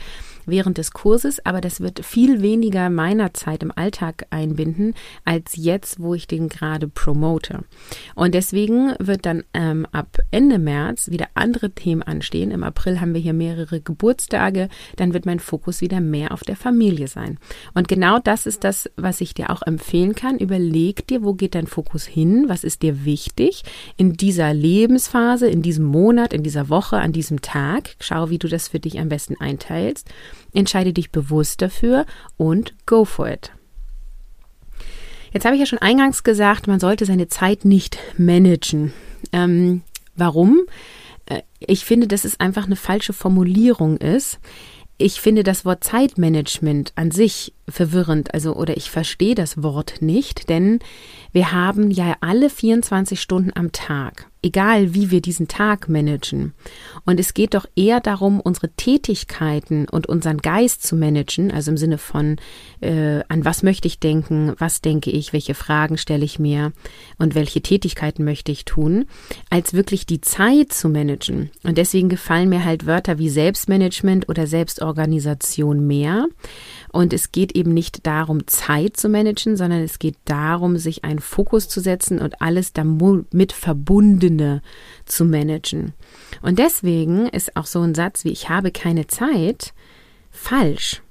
während 0.48 0.78
des 0.78 0.92
Kurses, 0.92 1.44
aber 1.44 1.60
das 1.60 1.80
wird 1.80 2.04
viel 2.04 2.42
weniger 2.42 2.90
meiner 2.90 3.34
Zeit 3.34 3.62
im 3.62 3.72
Alltag 3.74 4.26
einbinden, 4.30 4.94
als 5.24 5.56
jetzt, 5.56 6.00
wo 6.00 6.14
ich 6.14 6.26
den 6.26 6.48
gerade 6.48 6.88
promote. 6.88 7.60
Und 8.14 8.34
deswegen 8.34 8.94
wird 8.98 9.26
dann 9.26 9.44
ähm, 9.54 9.86
ab 9.92 10.18
Ende 10.30 10.58
März 10.58 11.10
wieder 11.10 11.28
andere 11.34 11.70
Themen 11.70 12.02
anstehen. 12.02 12.50
Im 12.50 12.64
April 12.64 13.00
haben 13.00 13.14
wir 13.14 13.20
hier 13.20 13.32
mehrere 13.32 13.80
Geburtstage, 13.80 14.68
dann 14.96 15.14
wird 15.14 15.26
mein 15.26 15.40
Fokus 15.40 15.80
wieder 15.80 16.00
mehr 16.00 16.32
auf 16.32 16.42
der 16.42 16.56
Familie 16.56 17.08
sein. 17.08 17.38
Und 17.74 17.88
genau 17.88 18.18
das 18.18 18.46
ist 18.46 18.64
das, 18.64 18.90
was 18.96 19.20
ich 19.20 19.34
dir 19.34 19.50
auch 19.50 19.62
empfehlen 19.62 20.14
kann. 20.14 20.38
Überleg 20.38 21.06
dir, 21.06 21.22
wo 21.22 21.34
geht 21.34 21.54
dein 21.54 21.66
Fokus 21.66 22.06
hin? 22.06 22.44
Was 22.48 22.64
ist 22.64 22.82
dir 22.82 23.04
wichtig 23.04 23.62
in 23.96 24.14
dieser 24.14 24.54
Lebensphase, 24.54 25.48
in 25.48 25.62
diesem 25.62 25.84
Monat, 25.84 26.32
in 26.32 26.42
dieser 26.42 26.68
Woche, 26.68 26.96
an 26.96 27.12
diesem 27.12 27.40
Tag? 27.40 27.96
Schau, 28.00 28.30
wie 28.30 28.38
du 28.38 28.48
das 28.48 28.68
für 28.68 28.80
dich 28.80 28.98
am 28.98 29.08
besten 29.08 29.36
einteilst. 29.40 30.08
Entscheide 30.52 30.92
dich 30.92 31.10
bewusst 31.10 31.62
dafür 31.62 32.06
und 32.36 32.74
go 32.86 33.04
for 33.04 33.28
it. 33.28 33.52
Jetzt 35.32 35.44
habe 35.44 35.54
ich 35.54 35.60
ja 35.60 35.66
schon 35.66 35.78
eingangs 35.78 36.22
gesagt, 36.22 36.66
man 36.66 36.80
sollte 36.80 37.04
seine 37.04 37.28
Zeit 37.28 37.64
nicht 37.64 37.98
managen. 38.16 38.92
Ähm, 39.32 39.82
warum? 40.16 40.62
Äh, 41.26 41.42
ich 41.58 41.84
finde, 41.84 42.06
dass 42.06 42.24
es 42.24 42.40
einfach 42.40 42.66
eine 42.66 42.76
falsche 42.76 43.12
Formulierung 43.12 43.98
ist. 43.98 44.38
Ich 44.96 45.20
finde 45.20 45.42
das 45.42 45.64
Wort 45.64 45.84
Zeitmanagement 45.84 46.92
an 46.96 47.10
sich 47.10 47.52
verwirrend, 47.68 48.34
also 48.34 48.54
oder 48.54 48.76
ich 48.76 48.90
verstehe 48.90 49.34
das 49.34 49.62
Wort 49.62 50.00
nicht, 50.00 50.48
denn 50.48 50.80
wir 51.32 51.52
haben 51.52 51.90
ja 51.90 52.16
alle 52.20 52.50
24 52.50 53.20
Stunden 53.20 53.52
am 53.54 53.72
Tag 53.72 54.28
egal 54.42 54.94
wie 54.94 55.10
wir 55.10 55.20
diesen 55.20 55.48
Tag 55.48 55.88
managen. 55.88 56.54
Und 57.04 57.18
es 57.18 57.34
geht 57.34 57.54
doch 57.54 57.66
eher 57.74 58.00
darum, 58.00 58.40
unsere 58.40 58.70
Tätigkeiten 58.70 59.88
und 59.88 60.08
unseren 60.08 60.38
Geist 60.38 60.86
zu 60.86 60.94
managen, 60.94 61.50
also 61.50 61.72
im 61.72 61.76
Sinne 61.76 61.98
von, 61.98 62.36
äh, 62.80 63.20
an 63.28 63.44
was 63.44 63.62
möchte 63.62 63.88
ich 63.88 63.98
denken, 63.98 64.54
was 64.58 64.80
denke 64.80 65.10
ich, 65.10 65.32
welche 65.32 65.54
Fragen 65.54 65.98
stelle 65.98 66.24
ich 66.24 66.38
mir 66.38 66.72
und 67.18 67.34
welche 67.34 67.62
Tätigkeiten 67.62 68.24
möchte 68.24 68.52
ich 68.52 68.64
tun, 68.64 69.06
als 69.50 69.74
wirklich 69.74 70.06
die 70.06 70.20
Zeit 70.20 70.72
zu 70.72 70.88
managen. 70.88 71.50
Und 71.64 71.76
deswegen 71.76 72.08
gefallen 72.08 72.48
mir 72.48 72.64
halt 72.64 72.86
Wörter 72.86 73.18
wie 73.18 73.30
Selbstmanagement 73.30 74.28
oder 74.28 74.46
Selbstorganisation 74.46 75.86
mehr. 75.86 76.26
Und 76.92 77.12
es 77.12 77.32
geht 77.32 77.52
eben 77.58 77.74
nicht 77.74 78.06
darum, 78.06 78.46
Zeit 78.46 78.96
zu 78.96 79.08
managen, 79.08 79.56
sondern 79.56 79.82
es 79.82 79.98
geht 79.98 80.16
darum, 80.24 80.78
sich 80.78 81.04
einen 81.04 81.18
Fokus 81.18 81.68
zu 81.68 81.80
setzen 81.80 82.20
und 82.20 82.40
alles 82.40 82.72
damit 82.72 83.52
Verbundene 83.52 84.62
zu 85.04 85.24
managen. 85.24 85.92
Und 86.40 86.58
deswegen 86.58 87.26
ist 87.26 87.56
auch 87.56 87.66
so 87.66 87.82
ein 87.82 87.94
Satz 87.94 88.24
wie 88.24 88.30
ich 88.30 88.48
habe 88.48 88.70
keine 88.70 89.06
Zeit 89.08 89.74
falsch, 90.30 91.02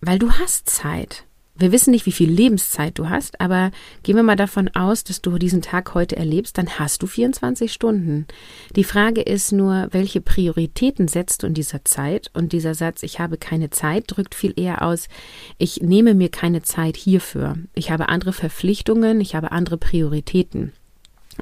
weil 0.00 0.18
du 0.18 0.30
hast 0.30 0.70
Zeit. 0.70 1.25
Wir 1.58 1.72
wissen 1.72 1.90
nicht, 1.90 2.04
wie 2.04 2.12
viel 2.12 2.30
Lebenszeit 2.30 2.98
du 2.98 3.08
hast, 3.08 3.40
aber 3.40 3.70
gehen 4.02 4.16
wir 4.16 4.22
mal 4.22 4.36
davon 4.36 4.68
aus, 4.74 5.04
dass 5.04 5.22
du 5.22 5.38
diesen 5.38 5.62
Tag 5.62 5.94
heute 5.94 6.14
erlebst, 6.16 6.58
dann 6.58 6.78
hast 6.78 7.02
du 7.02 7.06
24 7.06 7.72
Stunden. 7.72 8.26
Die 8.74 8.84
Frage 8.84 9.22
ist 9.22 9.52
nur, 9.52 9.88
welche 9.90 10.20
Prioritäten 10.20 11.08
setzt 11.08 11.42
du 11.42 11.46
in 11.46 11.54
dieser 11.54 11.82
Zeit? 11.84 12.30
Und 12.34 12.52
dieser 12.52 12.74
Satz, 12.74 13.02
ich 13.02 13.20
habe 13.20 13.38
keine 13.38 13.70
Zeit, 13.70 14.04
drückt 14.08 14.34
viel 14.34 14.52
eher 14.54 14.82
aus, 14.82 15.08
ich 15.56 15.80
nehme 15.80 16.12
mir 16.12 16.28
keine 16.28 16.60
Zeit 16.62 16.96
hierfür. 16.96 17.56
Ich 17.74 17.90
habe 17.90 18.10
andere 18.10 18.34
Verpflichtungen, 18.34 19.22
ich 19.22 19.34
habe 19.34 19.50
andere 19.50 19.78
Prioritäten. 19.78 20.72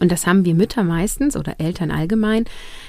Und 0.00 0.10
das 0.10 0.26
haben 0.26 0.44
wir 0.44 0.54
Mütter 0.54 0.82
meistens 0.82 1.36
oder 1.36 1.60
Eltern 1.60 1.90
allgemein, 1.90 2.44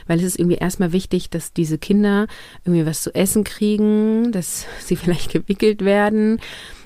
weil 0.08 0.17
es 0.17 0.25
ist 0.25 0.39
irgendwie 0.39 0.58
erstmal 0.58 0.91
wichtig, 0.91 1.29
dass 1.29 1.53
diese 1.53 1.77
Kinder 1.77 2.27
irgendwie 2.63 2.86
was 2.86 3.03
zu 3.03 3.13
essen 3.13 3.44
kriegen, 3.44 4.32
dass 4.32 4.65
sie 4.79 4.96
vielleicht 4.96 5.32
gewickelt 5.32 5.84
werden, 5.86 6.39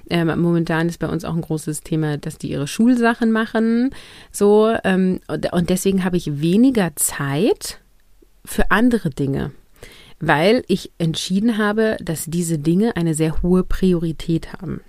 ähm, 0.10 0.40
momentan 0.40 0.90
ist 0.90 1.00
bei 1.00 1.08
uns 1.08 1.26
auch 1.26 1.36
ein 1.36 1.42
großes 1.42 1.82
Thema, 1.82 2.18
dass 2.18 2.38
die 2.38 2.52
ihre 2.52 2.68
Schulsachen 2.68 3.32
machen. 3.32 3.92
So, 4.32 4.76
ähm, 4.84 5.20
und 5.28 5.70
deswegen 5.70 6.04
habe 6.04 6.18
ich 6.18 6.42
weniger 6.42 6.96
Zeit 6.96 7.80
für 8.46 8.72
andere 8.72 9.10
Dinge, 9.10 9.52
weil 10.20 10.64
ich 10.68 10.92
entschieden 10.98 11.58
habe, 11.58 11.98
dass 12.02 12.26
diese 12.26 12.58
Dinge 12.58 12.96
eine 12.96 13.14
sehr 13.14 13.42
hohe 13.42 13.64
Priorität 13.64 14.54
haben. 14.54 14.82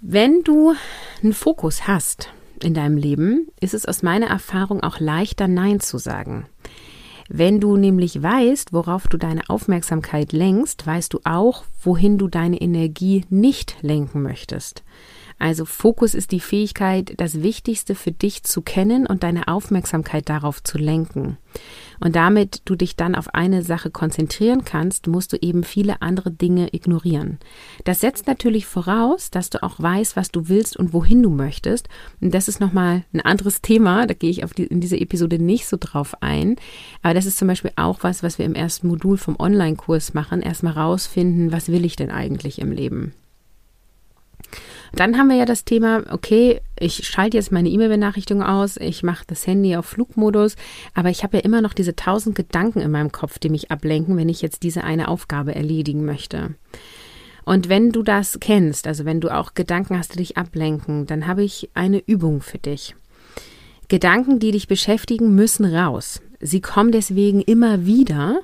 Wenn 0.00 0.44
du 0.44 0.74
einen 1.22 1.32
Fokus 1.32 1.86
hast 1.88 2.30
in 2.62 2.74
deinem 2.74 2.96
Leben, 2.96 3.48
ist 3.60 3.74
es 3.74 3.86
aus 3.86 4.02
meiner 4.02 4.28
Erfahrung 4.28 4.82
auch 4.82 5.00
leichter, 5.00 5.48
Nein 5.48 5.80
zu 5.80 5.98
sagen. 5.98 6.46
Wenn 7.28 7.60
du 7.60 7.76
nämlich 7.76 8.22
weißt, 8.22 8.72
worauf 8.72 9.06
du 9.06 9.18
deine 9.18 9.42
Aufmerksamkeit 9.48 10.32
lenkst, 10.32 10.86
weißt 10.86 11.12
du 11.12 11.20
auch, 11.24 11.64
wohin 11.82 12.16
du 12.16 12.26
deine 12.26 12.58
Energie 12.60 13.26
nicht 13.28 13.76
lenken 13.82 14.22
möchtest. 14.22 14.82
Also 15.38 15.64
Fokus 15.64 16.14
ist 16.14 16.32
die 16.32 16.40
Fähigkeit, 16.40 17.14
das 17.16 17.42
Wichtigste 17.42 17.94
für 17.94 18.10
dich 18.10 18.42
zu 18.42 18.60
kennen 18.60 19.06
und 19.06 19.22
deine 19.22 19.46
Aufmerksamkeit 19.46 20.28
darauf 20.28 20.62
zu 20.62 20.78
lenken. 20.78 21.38
Und 22.00 22.16
damit 22.16 22.62
du 22.64 22.74
dich 22.74 22.96
dann 22.96 23.14
auf 23.14 23.34
eine 23.34 23.62
Sache 23.62 23.90
konzentrieren 23.90 24.64
kannst, 24.64 25.06
musst 25.06 25.32
du 25.32 25.36
eben 25.40 25.64
viele 25.64 26.02
andere 26.02 26.30
Dinge 26.30 26.74
ignorieren. 26.74 27.38
Das 27.84 28.00
setzt 28.00 28.26
natürlich 28.26 28.66
voraus, 28.66 29.30
dass 29.30 29.50
du 29.50 29.62
auch 29.62 29.80
weißt, 29.80 30.16
was 30.16 30.30
du 30.30 30.48
willst 30.48 30.76
und 30.76 30.92
wohin 30.92 31.22
du 31.22 31.30
möchtest. 31.30 31.88
Und 32.20 32.34
das 32.34 32.48
ist 32.48 32.60
nochmal 32.60 33.04
ein 33.12 33.20
anderes 33.20 33.62
Thema. 33.62 34.06
Da 34.06 34.14
gehe 34.14 34.30
ich 34.30 34.44
die, 34.56 34.64
in 34.64 34.80
dieser 34.80 35.00
Episode 35.00 35.38
nicht 35.38 35.66
so 35.66 35.76
drauf 35.78 36.20
ein. 36.20 36.56
Aber 37.02 37.14
das 37.14 37.26
ist 37.26 37.38
zum 37.38 37.48
Beispiel 37.48 37.72
auch 37.76 38.02
was, 38.02 38.22
was 38.22 38.38
wir 38.38 38.46
im 38.46 38.54
ersten 38.54 38.88
Modul 38.88 39.16
vom 39.16 39.36
Online-Kurs 39.38 40.14
machen. 40.14 40.42
Erstmal 40.42 40.74
rausfinden, 40.74 41.52
was 41.52 41.68
will 41.68 41.84
ich 41.84 41.96
denn 41.96 42.10
eigentlich 42.10 42.60
im 42.60 42.72
Leben? 42.72 43.12
Dann 44.92 45.18
haben 45.18 45.28
wir 45.28 45.36
ja 45.36 45.44
das 45.44 45.64
Thema, 45.64 46.02
okay, 46.10 46.60
ich 46.78 47.06
schalte 47.06 47.36
jetzt 47.36 47.52
meine 47.52 47.68
E-Mail-Benachrichtigung 47.68 48.42
aus, 48.42 48.76
ich 48.78 49.02
mache 49.02 49.24
das 49.26 49.46
Handy 49.46 49.76
auf 49.76 49.86
Flugmodus, 49.86 50.56
aber 50.94 51.10
ich 51.10 51.22
habe 51.22 51.36
ja 51.38 51.44
immer 51.44 51.60
noch 51.60 51.74
diese 51.74 51.94
tausend 51.94 52.34
Gedanken 52.34 52.80
in 52.80 52.90
meinem 52.90 53.12
Kopf, 53.12 53.38
die 53.38 53.50
mich 53.50 53.70
ablenken, 53.70 54.16
wenn 54.16 54.28
ich 54.28 54.40
jetzt 54.40 54.62
diese 54.62 54.84
eine 54.84 55.08
Aufgabe 55.08 55.54
erledigen 55.54 56.04
möchte. 56.04 56.54
Und 57.44 57.68
wenn 57.68 57.92
du 57.92 58.02
das 58.02 58.38
kennst, 58.40 58.86
also 58.86 59.04
wenn 59.04 59.20
du 59.20 59.30
auch 59.30 59.54
Gedanken 59.54 59.98
hast, 59.98 60.14
die 60.14 60.18
dich 60.18 60.36
ablenken, 60.36 61.06
dann 61.06 61.26
habe 61.26 61.42
ich 61.42 61.70
eine 61.74 61.98
Übung 61.98 62.42
für 62.42 62.58
dich. 62.58 62.94
Gedanken, 63.88 64.38
die 64.38 64.50
dich 64.50 64.68
beschäftigen, 64.68 65.34
müssen 65.34 65.64
raus. 65.64 66.20
Sie 66.40 66.60
kommen 66.60 66.92
deswegen 66.92 67.40
immer 67.40 67.86
wieder, 67.86 68.40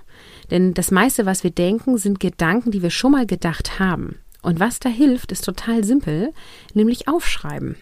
denn 0.50 0.72
das 0.72 0.90
meiste, 0.90 1.26
was 1.26 1.44
wir 1.44 1.50
denken, 1.50 1.98
sind 1.98 2.18
Gedanken, 2.18 2.70
die 2.70 2.82
wir 2.82 2.90
schon 2.90 3.12
mal 3.12 3.26
gedacht 3.26 3.78
haben. 3.78 4.16
Und 4.44 4.60
was 4.60 4.78
da 4.78 4.88
hilft, 4.88 5.32
ist 5.32 5.44
total 5.44 5.84
simpel, 5.84 6.32
nämlich 6.74 7.08
aufschreiben. 7.08 7.76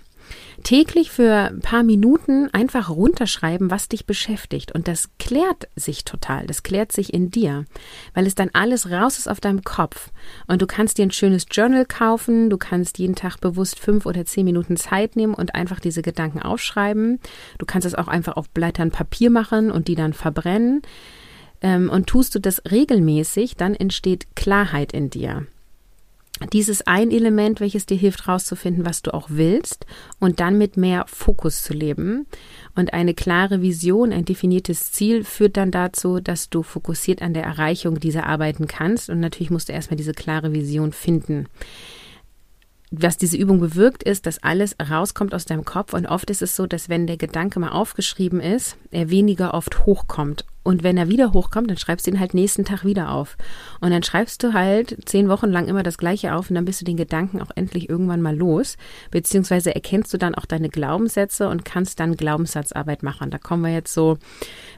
Täglich 0.63 1.11
für 1.11 1.51
ein 1.51 1.61
paar 1.61 1.83
Minuten 1.83 2.49
einfach 2.53 2.89
runterschreiben, 2.89 3.71
was 3.71 3.89
dich 3.89 4.07
beschäftigt. 4.07 4.73
Und 4.73 4.87
das 4.87 5.09
klärt 5.19 5.69
sich 5.75 6.05
total. 6.05 6.47
Das 6.47 6.63
klärt 6.63 6.93
sich 6.93 7.13
in 7.13 7.31
dir, 7.31 7.65
weil 8.15 8.27
es 8.27 8.37
dann 8.37 8.51
alles 8.53 8.91
raus 8.91 9.19
ist 9.19 9.29
auf 9.29 9.41
deinem 9.41 9.65
Kopf. 9.65 10.11
Und 10.47 10.63
du 10.63 10.67
kannst 10.67 10.99
dir 10.99 11.03
ein 11.03 11.11
schönes 11.11 11.47
Journal 11.51 11.85
kaufen. 11.85 12.49
Du 12.49 12.59
kannst 12.59 12.99
jeden 12.99 13.17
Tag 13.17 13.39
bewusst 13.39 13.81
fünf 13.81 14.07
oder 14.07 14.25
zehn 14.25 14.45
Minuten 14.45 14.77
Zeit 14.77 15.17
nehmen 15.17 15.35
und 15.35 15.55
einfach 15.57 15.81
diese 15.81 16.03
Gedanken 16.03 16.41
aufschreiben. 16.41 17.19
Du 17.59 17.67
kannst 17.67 17.87
es 17.87 17.97
auch 17.97 18.09
einfach 18.09 18.37
auf 18.37 18.49
Blättern 18.51 18.93
Papier 18.93 19.31
machen 19.31 19.73
und 19.73 19.89
die 19.89 19.97
dann 19.97 20.13
verbrennen. 20.13 20.83
Ähm, 21.61 21.91
und 21.91 22.07
tust 22.07 22.35
du 22.35 22.39
das 22.39 22.63
regelmäßig, 22.71 23.57
dann 23.57 23.75
entsteht 23.75 24.37
Klarheit 24.37 24.93
in 24.93 25.11
dir. 25.11 25.47
Dieses 26.53 26.87
ein 26.87 27.11
Element, 27.11 27.61
welches 27.61 27.87
dir 27.87 27.97
hilft, 27.97 28.27
herauszufinden, 28.27 28.85
was 28.85 29.03
du 29.03 29.15
auch 29.15 29.29
willst 29.31 29.87
und 30.19 30.41
dann 30.41 30.59
mit 30.59 30.77
mehr 30.77 31.05
Fokus 31.07 31.63
zu 31.63 31.73
leben. 31.73 32.27
Und 32.75 32.95
eine 32.95 33.15
klare 33.15 33.63
Vision, 33.63 34.13
ein 34.13 34.25
definiertes 34.25 34.93
Ziel 34.93 35.25
führt 35.25 35.57
dann 35.57 35.71
dazu, 35.71 36.21
dass 36.21 36.51
du 36.51 36.63
fokussiert 36.63 37.23
an 37.23 37.35
der 37.35 37.45
Erreichung 37.45 38.01
dieser 38.01 38.27
arbeiten 38.27 38.67
kannst. 38.67 39.09
Und 39.09 39.21
natürlich 39.21 39.51
musst 39.51 39.69
du 39.69 39.73
erstmal 39.73 39.99
diese 39.99 40.15
klare 40.15 40.53
Vision 40.53 40.93
finden 40.93 41.47
was 42.93 43.17
diese 43.17 43.39
Übung 43.39 43.59
bewirkt, 43.59 44.03
ist, 44.03 44.27
dass 44.27 44.43
alles 44.43 44.77
rauskommt 44.79 45.35
aus 45.35 45.47
deinem 45.47 45.65
Kopf. 45.65 45.95
Und 45.95 46.07
oft 46.07 46.29
ist 46.29 46.43
es 46.43 46.55
so, 46.55 46.67
dass 46.67 46.91
wenn 46.91 47.07
der 47.07 47.17
Gedanke 47.17 47.59
mal 47.59 47.71
aufgeschrieben 47.71 48.39
ist, 48.41 48.77
er 48.91 49.09
weniger 49.11 49.55
oft 49.55 49.87
hochkommt. 49.87 50.45
Und 50.65 50.85
wenn 50.85 50.97
er 50.97 51.09
wieder 51.09 51.33
hochkommt, 51.33 51.69
dann 51.69 51.77
schreibst 51.77 52.07
du 52.07 52.13
ihn 52.13 52.21
halt 52.21 52.35
nächsten 52.35 52.65
Tag 52.65 52.85
wieder 52.85 53.11
auf. 53.11 53.37
Und 53.81 53.91
dann 53.91 54.03
schreibst 54.03 54.43
du 54.43 54.53
halt 54.53 54.97
zehn 55.07 55.29
Wochen 55.29 55.51
lang 55.51 55.67
immer 55.67 55.83
das 55.83 55.99
Gleiche 55.99 56.35
auf 56.35 56.51
und 56.51 56.55
dann 56.55 56.65
bist 56.65 56.81
du 56.81 56.85
den 56.85 56.97
Gedanken 56.97 57.43
auch 57.43 57.51
endlich 57.57 57.89
irgendwann 57.89 58.23
mal 58.23 58.37
los. 58.37 58.77
Beziehungsweise 59.11 59.75
erkennst 59.75 60.15
du 60.15 60.19
dann 60.19 60.35
auch 60.37 60.47
deine 60.47 60.69
Glaubenssätze 60.69 61.49
und 61.49 61.65
kannst 61.65 61.99
dann 61.99 62.17
Glaubenssatzarbeit 62.17 63.03
machen. 63.03 63.31
Da 63.31 63.39
kommen 63.39 63.63
wir 63.63 63.73
jetzt 63.73 63.93
so 63.93 64.19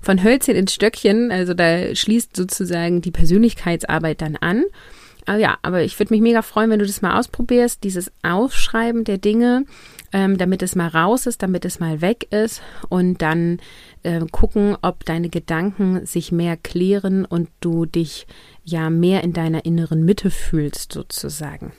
von 0.01 0.23
Hölzchen 0.25 0.57
ins 0.57 0.73
Stöckchen. 0.73 1.31
Also 1.31 1.53
da 1.53 1.95
schließt 1.95 2.35
sozusagen 2.35 3.03
die 3.03 3.11
Persönlichkeitsarbeit 3.11 4.23
dann 4.23 4.37
an. 4.37 4.65
aber 5.27 5.39
ja, 5.39 5.59
aber 5.63 5.83
ich 5.83 5.99
würde 5.99 6.15
mich 6.15 6.23
mega 6.23 6.43
freuen, 6.43 6.71
wenn 6.71 6.79
du 6.79 6.87
das 6.87 7.03
mal 7.03 7.19
ausprobierst, 7.19 7.85
dieses 7.85 8.11
Aufschreiben 8.23 9.05
der 9.05 9.19
Dinge, 9.19 9.65
ähm, 10.15 10.39
damit 10.39 10.63
es 10.63 10.77
mal 10.77 10.89
raus 10.89 11.27
ist, 11.27 11.43
damit 11.43 11.65
es 11.65 11.81
mal 11.81 12.01
weg 12.01 12.29
ist 12.33 12.63
und 12.89 13.21
dann 13.21 13.59
äh, 14.05 14.25
gucken, 14.31 14.77
ob 14.81 15.05
deine 15.05 15.29
Gedanken 15.29 16.07
sich 16.07 16.31
mehr 16.33 16.57
klären 16.57 17.25
und 17.25 17.51
du 17.61 17.85
dich 17.85 18.27
ja 18.63 18.89
mehr 18.89 19.25
in 19.25 19.33
deiner 19.33 19.67
inneren 19.67 20.05
Mitte 20.05 20.31
fühlst 20.31 20.93
sozusagen. 20.93 21.73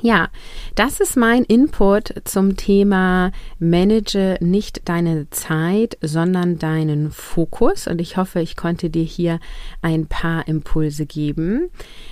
Ja, 0.00 0.28
das 0.76 1.00
ist 1.00 1.16
mein 1.16 1.42
Input 1.42 2.14
zum 2.22 2.56
Thema 2.56 3.32
Manage 3.58 4.36
nicht 4.40 4.88
deine 4.88 5.28
Zeit, 5.30 5.98
sondern 6.00 6.56
deinen 6.60 7.10
Fokus. 7.10 7.88
Und 7.88 8.00
ich 8.00 8.16
hoffe, 8.16 8.40
ich 8.40 8.54
konnte 8.54 8.90
dir 8.90 9.02
hier 9.02 9.40
ein 9.82 10.06
paar 10.06 10.46
Impulse 10.46 11.04
geben. 11.04 11.70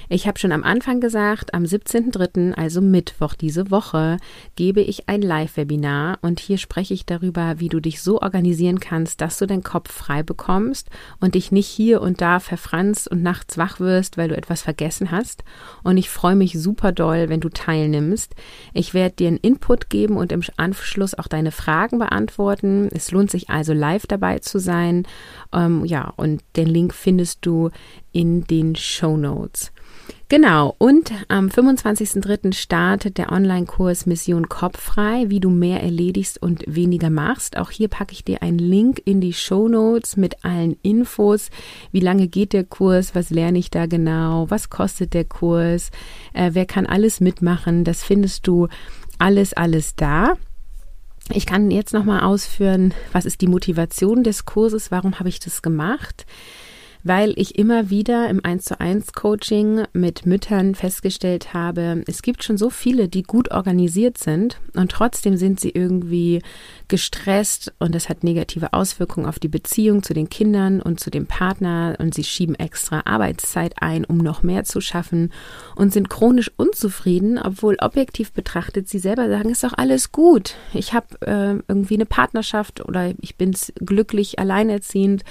Ich 0.08 0.26
habe 0.26 0.36
schon 0.36 0.50
am 0.50 0.64
Anfang 0.64 1.00
gesagt, 1.00 1.54
am 1.54 1.62
17.03., 1.62 2.54
also 2.54 2.80
Mittwoch 2.80 3.34
diese 3.34 3.70
Woche, 3.70 4.16
gebe 4.56 4.80
ich 4.80 5.08
ein 5.08 5.22
Live-Webinar 5.22 6.18
und 6.22 6.40
hier 6.40 6.58
spreche 6.58 6.94
ich 6.94 7.06
darüber, 7.06 7.60
wie 7.60 7.68
du 7.68 7.78
dich 7.78 8.02
so 8.02 8.20
organisieren 8.20 8.80
kannst, 8.80 9.20
dass 9.20 9.38
du 9.38 9.46
deinen 9.46 9.62
Kopf 9.62 9.92
frei 9.92 10.24
bekommst 10.24 10.90
und 11.20 11.36
dich 11.36 11.52
nicht 11.52 11.68
hier 11.68 12.02
und 12.02 12.20
da 12.20 12.40
verfranst 12.40 13.08
und 13.08 13.22
nachts 13.22 13.58
wach 13.58 13.78
wirst, 13.78 14.16
weil 14.16 14.28
du 14.28 14.36
etwas 14.36 14.62
vergessen 14.62 15.12
hast. 15.12 15.44
Und 15.84 15.98
ich 15.98 16.10
freue 16.10 16.34
mich 16.34 16.60
super 16.60 16.90
doll, 16.90 17.28
wenn 17.28 17.40
du 17.40 17.48
teilnimmst. 17.76 18.34
Ich 18.72 18.94
werde 18.94 19.16
dir 19.16 19.28
einen 19.28 19.36
Input 19.36 19.90
geben 19.90 20.16
und 20.16 20.32
im 20.32 20.42
Anschluss 20.56 21.14
auch 21.14 21.28
deine 21.28 21.52
Fragen 21.52 21.98
beantworten. 21.98 22.88
Es 22.92 23.10
lohnt 23.10 23.30
sich 23.30 23.50
also 23.50 23.72
live 23.72 24.06
dabei 24.06 24.38
zu 24.38 24.58
sein. 24.58 25.06
Ähm, 25.52 25.84
ja, 25.84 26.12
und 26.16 26.42
den 26.56 26.66
Link 26.66 26.94
findest 26.94 27.44
du 27.44 27.70
in 28.12 28.44
den 28.44 28.76
Show 28.76 29.16
Notes. 29.16 29.72
Genau, 30.28 30.74
und 30.78 31.12
am 31.28 31.46
25.03. 31.46 32.52
startet 32.52 33.16
der 33.16 33.30
Online-Kurs 33.30 34.06
Mission 34.06 34.48
Kopffrei, 34.48 35.26
wie 35.28 35.38
du 35.38 35.50
mehr 35.50 35.84
erledigst 35.84 36.42
und 36.42 36.64
weniger 36.66 37.10
machst. 37.10 37.56
Auch 37.56 37.70
hier 37.70 37.86
packe 37.86 38.12
ich 38.12 38.24
dir 38.24 38.42
einen 38.42 38.58
Link 38.58 39.00
in 39.04 39.20
die 39.20 39.32
Show 39.32 39.68
Notes 39.68 40.16
mit 40.16 40.44
allen 40.44 40.78
Infos. 40.82 41.50
Wie 41.92 42.00
lange 42.00 42.26
geht 42.26 42.54
der 42.54 42.64
Kurs? 42.64 43.14
Was 43.14 43.30
lerne 43.30 43.60
ich 43.60 43.70
da 43.70 43.86
genau? 43.86 44.50
Was 44.50 44.68
kostet 44.68 45.14
der 45.14 45.26
Kurs? 45.26 45.92
Äh, 46.32 46.50
wer 46.54 46.66
kann 46.66 46.86
alles 46.86 47.20
mitmachen? 47.20 47.84
Das 47.84 48.02
findest 48.02 48.48
du 48.48 48.66
alles, 49.18 49.52
alles 49.52 49.94
da. 49.94 50.34
Ich 51.32 51.46
kann 51.46 51.70
jetzt 51.70 51.92
nochmal 51.92 52.22
ausführen, 52.22 52.94
was 53.12 53.26
ist 53.26 53.42
die 53.42 53.48
Motivation 53.48 54.24
des 54.24 54.44
Kurses? 54.44 54.90
Warum 54.90 55.20
habe 55.20 55.28
ich 55.28 55.38
das 55.38 55.62
gemacht? 55.62 56.26
Weil 57.06 57.34
ich 57.36 57.56
immer 57.56 57.88
wieder 57.88 58.28
im 58.28 58.44
1 58.44 58.64
zu 58.64 58.80
1 58.80 59.12
Coaching 59.12 59.84
mit 59.92 60.26
Müttern 60.26 60.74
festgestellt 60.74 61.54
habe, 61.54 62.02
es 62.08 62.20
gibt 62.20 62.42
schon 62.42 62.58
so 62.58 62.68
viele, 62.68 63.08
die 63.08 63.22
gut 63.22 63.52
organisiert 63.52 64.18
sind 64.18 64.58
und 64.74 64.90
trotzdem 64.90 65.36
sind 65.36 65.60
sie 65.60 65.70
irgendwie 65.70 66.42
gestresst 66.88 67.72
und 67.78 67.94
das 67.94 68.08
hat 68.08 68.24
negative 68.24 68.72
Auswirkungen 68.72 69.26
auf 69.26 69.38
die 69.38 69.48
Beziehung 69.48 70.02
zu 70.02 70.14
den 70.14 70.28
Kindern 70.28 70.82
und 70.82 70.98
zu 70.98 71.10
dem 71.10 71.26
Partner 71.26 71.94
und 72.00 72.12
sie 72.12 72.24
schieben 72.24 72.56
extra 72.56 73.02
Arbeitszeit 73.04 73.74
ein, 73.80 74.04
um 74.04 74.18
noch 74.18 74.42
mehr 74.42 74.64
zu 74.64 74.80
schaffen 74.80 75.32
und 75.76 75.92
sind 75.92 76.10
chronisch 76.10 76.50
unzufrieden, 76.56 77.38
obwohl 77.38 77.76
objektiv 77.80 78.32
betrachtet 78.32 78.88
sie 78.88 78.98
selber 78.98 79.28
sagen, 79.28 79.50
ist 79.50 79.62
doch 79.62 79.74
alles 79.76 80.10
gut. 80.10 80.54
Ich 80.74 80.92
habe 80.92 81.06
äh, 81.20 81.62
irgendwie 81.68 81.94
eine 81.94 82.06
Partnerschaft 82.06 82.84
oder 82.84 83.12
ich 83.20 83.36
bin 83.36 83.56
glücklich 83.76 84.40
alleinerziehend. 84.40 85.22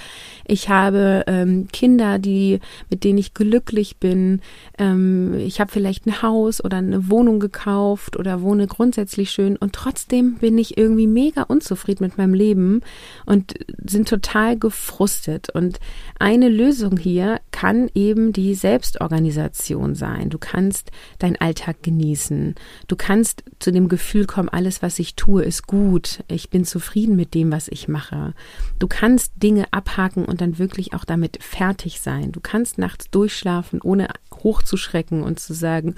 Ich 0.46 0.70
habe 0.70 1.24
ähm, 1.26 1.65
Kinder, 1.72 2.18
die 2.18 2.60
mit 2.90 3.04
denen 3.04 3.18
ich 3.18 3.34
glücklich 3.34 3.98
bin. 3.98 4.40
Ähm, 4.78 5.34
ich 5.34 5.60
habe 5.60 5.70
vielleicht 5.70 6.06
ein 6.06 6.22
Haus 6.22 6.64
oder 6.64 6.78
eine 6.78 7.10
Wohnung 7.10 7.40
gekauft 7.40 8.16
oder 8.16 8.42
wohne 8.42 8.66
grundsätzlich 8.66 9.30
schön 9.30 9.56
und 9.56 9.72
trotzdem 9.72 10.34
bin 10.34 10.58
ich 10.58 10.76
irgendwie 10.76 11.06
mega 11.06 11.42
unzufrieden 11.42 12.04
mit 12.04 12.18
meinem 12.18 12.34
Leben 12.34 12.80
und 13.24 13.54
sind 13.84 14.08
total 14.08 14.58
gefrustet. 14.58 15.50
Und 15.50 15.78
eine 16.18 16.48
Lösung 16.48 16.96
hier 16.96 17.40
kann 17.50 17.90
eben 17.94 18.32
die 18.32 18.54
Selbstorganisation 18.54 19.94
sein. 19.94 20.30
Du 20.30 20.38
kannst 20.38 20.90
deinen 21.18 21.36
Alltag 21.36 21.82
genießen. 21.82 22.54
Du 22.88 22.96
kannst 22.96 23.44
zu 23.58 23.72
dem 23.72 23.88
Gefühl 23.88 24.26
kommen, 24.26 24.48
alles, 24.48 24.82
was 24.82 24.98
ich 24.98 25.14
tue, 25.14 25.42
ist 25.42 25.66
gut. 25.66 26.22
Ich 26.28 26.50
bin 26.50 26.64
zufrieden 26.64 27.16
mit 27.16 27.34
dem, 27.34 27.50
was 27.52 27.68
ich 27.68 27.88
mache. 27.88 28.34
Du 28.78 28.86
kannst 28.86 29.32
Dinge 29.42 29.66
abhaken 29.72 30.24
und 30.24 30.40
dann 30.40 30.58
wirklich 30.58 30.94
auch 30.94 31.04
damit 31.04 31.42
fertig 31.42 31.55
sein. 32.00 32.32
Du 32.32 32.40
kannst 32.40 32.78
nachts 32.78 33.10
durchschlafen, 33.10 33.80
ohne 33.82 34.08
hochzuschrecken 34.42 35.22
und 35.22 35.40
zu 35.40 35.54
sagen, 35.54 35.94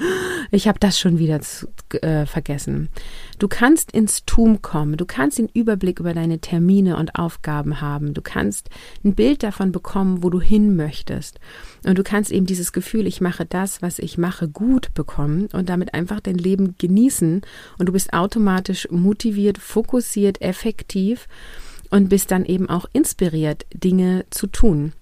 ich 0.50 0.68
habe 0.68 0.78
das 0.78 0.98
schon 0.98 1.18
wieder 1.18 1.40
zu, 1.40 1.68
äh, 2.00 2.26
vergessen. 2.26 2.88
Du 3.38 3.48
kannst 3.48 3.92
ins 3.92 4.24
Tum 4.24 4.62
kommen. 4.62 4.96
Du 4.96 5.04
kannst 5.04 5.38
den 5.38 5.48
Überblick 5.52 6.00
über 6.00 6.14
deine 6.14 6.38
Termine 6.38 6.96
und 6.96 7.16
Aufgaben 7.16 7.80
haben. 7.80 8.14
Du 8.14 8.22
kannst 8.22 8.70
ein 9.04 9.14
Bild 9.14 9.42
davon 9.42 9.72
bekommen, 9.72 10.22
wo 10.22 10.30
du 10.30 10.40
hin 10.40 10.76
möchtest. 10.76 11.40
Und 11.84 11.98
du 11.98 12.02
kannst 12.02 12.30
eben 12.30 12.46
dieses 12.46 12.72
Gefühl, 12.72 13.06
ich 13.06 13.20
mache 13.20 13.44
das, 13.44 13.82
was 13.82 13.98
ich 13.98 14.18
mache, 14.18 14.48
gut 14.48 14.94
bekommen 14.94 15.48
und 15.52 15.68
damit 15.68 15.94
einfach 15.94 16.20
dein 16.20 16.38
Leben 16.38 16.76
genießen. 16.78 17.42
Und 17.78 17.86
du 17.86 17.92
bist 17.92 18.12
automatisch 18.12 18.88
motiviert, 18.90 19.58
fokussiert, 19.58 20.40
effektiv 20.40 21.26
und 21.90 22.08
bist 22.08 22.30
dann 22.30 22.44
eben 22.44 22.68
auch 22.68 22.86
inspiriert, 22.92 23.66
Dinge 23.72 24.24
zu 24.30 24.46
tun. 24.46 24.92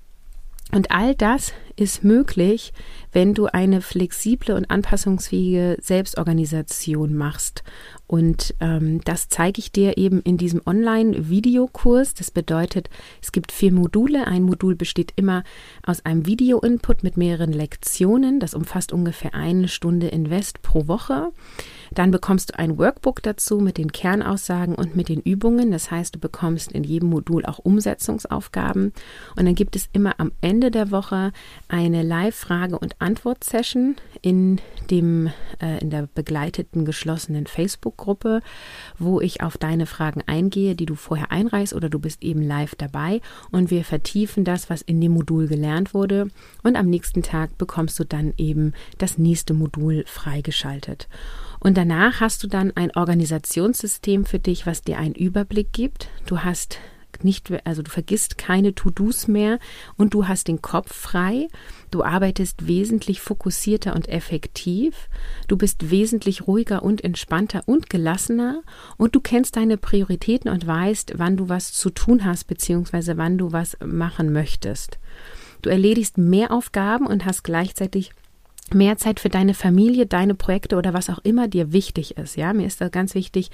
Und 0.72 0.90
all 0.90 1.14
das 1.14 1.52
ist 1.76 2.02
möglich, 2.02 2.72
wenn 3.12 3.34
du 3.34 3.46
eine 3.46 3.80
flexible 3.80 4.56
und 4.56 4.68
anpassungsfähige 4.68 5.76
Selbstorganisation 5.80 7.14
machst. 7.14 7.62
Und 8.08 8.54
ähm, 8.60 9.00
das 9.04 9.28
zeige 9.28 9.60
ich 9.60 9.70
dir 9.70 9.96
eben 9.96 10.20
in 10.22 10.38
diesem 10.38 10.60
Online-Videokurs. 10.66 12.14
Das 12.14 12.30
bedeutet, 12.30 12.90
es 13.22 13.30
gibt 13.30 13.52
vier 13.52 13.72
Module. 13.72 14.26
Ein 14.26 14.42
Modul 14.42 14.74
besteht 14.74 15.12
immer 15.16 15.44
aus 15.84 16.04
einem 16.04 16.26
Video-Input 16.26 17.04
mit 17.04 17.16
mehreren 17.16 17.52
Lektionen. 17.52 18.40
Das 18.40 18.54
umfasst 18.54 18.92
ungefähr 18.92 19.34
eine 19.34 19.68
Stunde 19.68 20.08
Invest 20.08 20.62
pro 20.62 20.88
Woche. 20.88 21.32
Dann 21.96 22.10
bekommst 22.10 22.50
du 22.50 22.58
ein 22.58 22.78
Workbook 22.78 23.22
dazu 23.22 23.58
mit 23.58 23.78
den 23.78 23.90
Kernaussagen 23.90 24.74
und 24.74 24.94
mit 24.94 25.08
den 25.08 25.22
Übungen. 25.22 25.70
Das 25.70 25.90
heißt, 25.90 26.14
du 26.14 26.18
bekommst 26.18 26.70
in 26.70 26.84
jedem 26.84 27.08
Modul 27.08 27.46
auch 27.46 27.58
Umsetzungsaufgaben. 27.58 28.92
Und 29.34 29.44
dann 29.46 29.54
gibt 29.54 29.74
es 29.76 29.88
immer 29.94 30.20
am 30.20 30.30
Ende 30.42 30.70
der 30.70 30.90
Woche 30.90 31.32
eine 31.68 32.02
Live-Frage- 32.02 32.78
und 32.78 33.00
Antwort-Session 33.00 33.96
in 34.20 34.60
dem 34.90 35.30
äh, 35.60 35.78
in 35.80 35.88
der 35.88 36.06
begleiteten 36.14 36.84
geschlossenen 36.84 37.46
Facebook-Gruppe, 37.46 38.42
wo 38.98 39.20
ich 39.20 39.42
auf 39.42 39.56
deine 39.56 39.86
Fragen 39.86 40.22
eingehe, 40.26 40.74
die 40.74 40.86
du 40.86 40.96
vorher 40.96 41.32
einreichst 41.32 41.72
oder 41.72 41.88
du 41.88 41.98
bist 41.98 42.22
eben 42.22 42.42
live 42.42 42.74
dabei 42.74 43.22
und 43.50 43.70
wir 43.70 43.84
vertiefen 43.84 44.44
das, 44.44 44.68
was 44.68 44.82
in 44.82 45.00
dem 45.00 45.12
Modul 45.12 45.46
gelernt 45.46 45.94
wurde 45.94 46.28
und 46.62 46.76
am 46.76 46.90
nächsten 46.90 47.22
Tag 47.22 47.56
bekommst 47.56 47.98
du 47.98 48.04
dann 48.04 48.34
eben 48.36 48.74
das 48.98 49.16
nächste 49.16 49.54
Modul 49.54 50.04
freigeschaltet. 50.06 51.08
Und 51.60 51.76
danach 51.76 52.20
hast 52.20 52.42
du 52.42 52.46
dann 52.46 52.72
ein 52.76 52.94
Organisationssystem 52.94 54.24
für 54.24 54.38
dich, 54.38 54.66
was 54.66 54.82
dir 54.82 54.98
einen 54.98 55.14
Überblick 55.14 55.72
gibt. 55.72 56.08
Du 56.26 56.40
hast 56.40 56.78
nicht, 57.22 57.50
also 57.64 57.82
du 57.82 57.90
vergisst 57.90 58.38
keine 58.38 58.74
To-Dos 58.74 59.28
mehr 59.28 59.58
und 59.96 60.14
du 60.14 60.28
hast 60.28 60.48
den 60.48 60.62
Kopf 60.62 60.94
frei. 60.94 61.48
Du 61.90 62.02
arbeitest 62.02 62.66
wesentlich 62.66 63.20
fokussierter 63.20 63.94
und 63.94 64.08
effektiv. 64.08 65.08
Du 65.48 65.56
bist 65.56 65.90
wesentlich 65.90 66.46
ruhiger 66.46 66.82
und 66.82 67.02
entspannter 67.02 67.62
und 67.66 67.90
gelassener 67.90 68.62
und 68.96 69.14
du 69.14 69.20
kennst 69.20 69.56
deine 69.56 69.76
Prioritäten 69.76 70.50
und 70.50 70.66
weißt, 70.66 71.14
wann 71.16 71.36
du 71.36 71.48
was 71.48 71.72
zu 71.72 71.90
tun 71.90 72.24
hast, 72.24 72.44
beziehungsweise 72.44 73.16
wann 73.16 73.38
du 73.38 73.52
was 73.52 73.76
machen 73.84 74.32
möchtest. 74.32 74.98
Du 75.62 75.70
erledigst 75.70 76.18
mehr 76.18 76.52
Aufgaben 76.52 77.06
und 77.06 77.24
hast 77.24 77.42
gleichzeitig 77.42 78.12
mehr 78.74 78.96
Zeit 78.96 79.20
für 79.20 79.28
deine 79.28 79.54
Familie, 79.54 80.06
deine 80.06 80.34
Projekte 80.34 80.76
oder 80.76 80.92
was 80.92 81.10
auch 81.10 81.18
immer 81.22 81.48
dir 81.48 81.72
wichtig 81.72 82.16
ist. 82.16 82.36
Ja, 82.36 82.52
mir 82.52 82.66
ist 82.66 82.80
da 82.80 82.88
ganz 82.88 83.14
wichtig, 83.14 83.50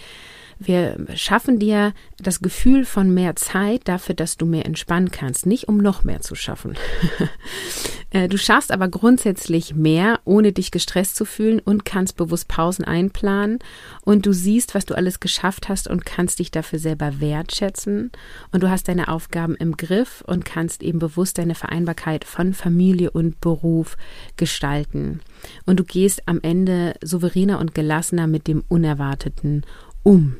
wir 0.58 1.06
schaffen 1.14 1.58
dir 1.58 1.92
das 2.18 2.40
Gefühl 2.40 2.84
von 2.84 3.12
mehr 3.12 3.36
Zeit 3.36 3.88
dafür, 3.88 4.14
dass 4.14 4.36
du 4.36 4.46
mehr 4.46 4.66
entspannen 4.66 5.10
kannst, 5.10 5.46
nicht 5.46 5.68
um 5.68 5.78
noch 5.78 6.04
mehr 6.04 6.20
zu 6.20 6.34
schaffen. 6.34 6.76
Äh, 8.12 8.28
du 8.28 8.36
schaffst 8.36 8.70
aber 8.70 8.88
grundsätzlich 8.88 9.74
mehr, 9.74 10.20
ohne 10.24 10.52
dich 10.52 10.70
gestresst 10.70 11.16
zu 11.16 11.24
fühlen 11.24 11.60
und 11.60 11.84
kannst 11.84 12.16
bewusst 12.16 12.46
Pausen 12.46 12.84
einplanen 12.84 13.58
und 14.02 14.26
du 14.26 14.32
siehst, 14.32 14.74
was 14.74 14.84
du 14.84 14.94
alles 14.94 15.18
geschafft 15.18 15.68
hast 15.68 15.88
und 15.88 16.04
kannst 16.04 16.38
dich 16.38 16.50
dafür 16.50 16.78
selber 16.78 17.20
wertschätzen 17.20 18.12
und 18.52 18.62
du 18.62 18.70
hast 18.70 18.88
deine 18.88 19.08
Aufgaben 19.08 19.54
im 19.56 19.76
Griff 19.76 20.22
und 20.26 20.44
kannst 20.44 20.82
eben 20.82 20.98
bewusst 20.98 21.38
deine 21.38 21.54
Vereinbarkeit 21.54 22.24
von 22.24 22.52
Familie 22.52 23.10
und 23.10 23.40
Beruf 23.40 23.96
gestalten. 24.36 25.20
Und 25.64 25.80
du 25.80 25.84
gehst 25.84 26.28
am 26.28 26.40
Ende 26.42 26.94
souveräner 27.02 27.58
und 27.58 27.74
gelassener 27.74 28.26
mit 28.26 28.46
dem 28.46 28.62
Unerwarteten 28.68 29.64
um. 30.02 30.36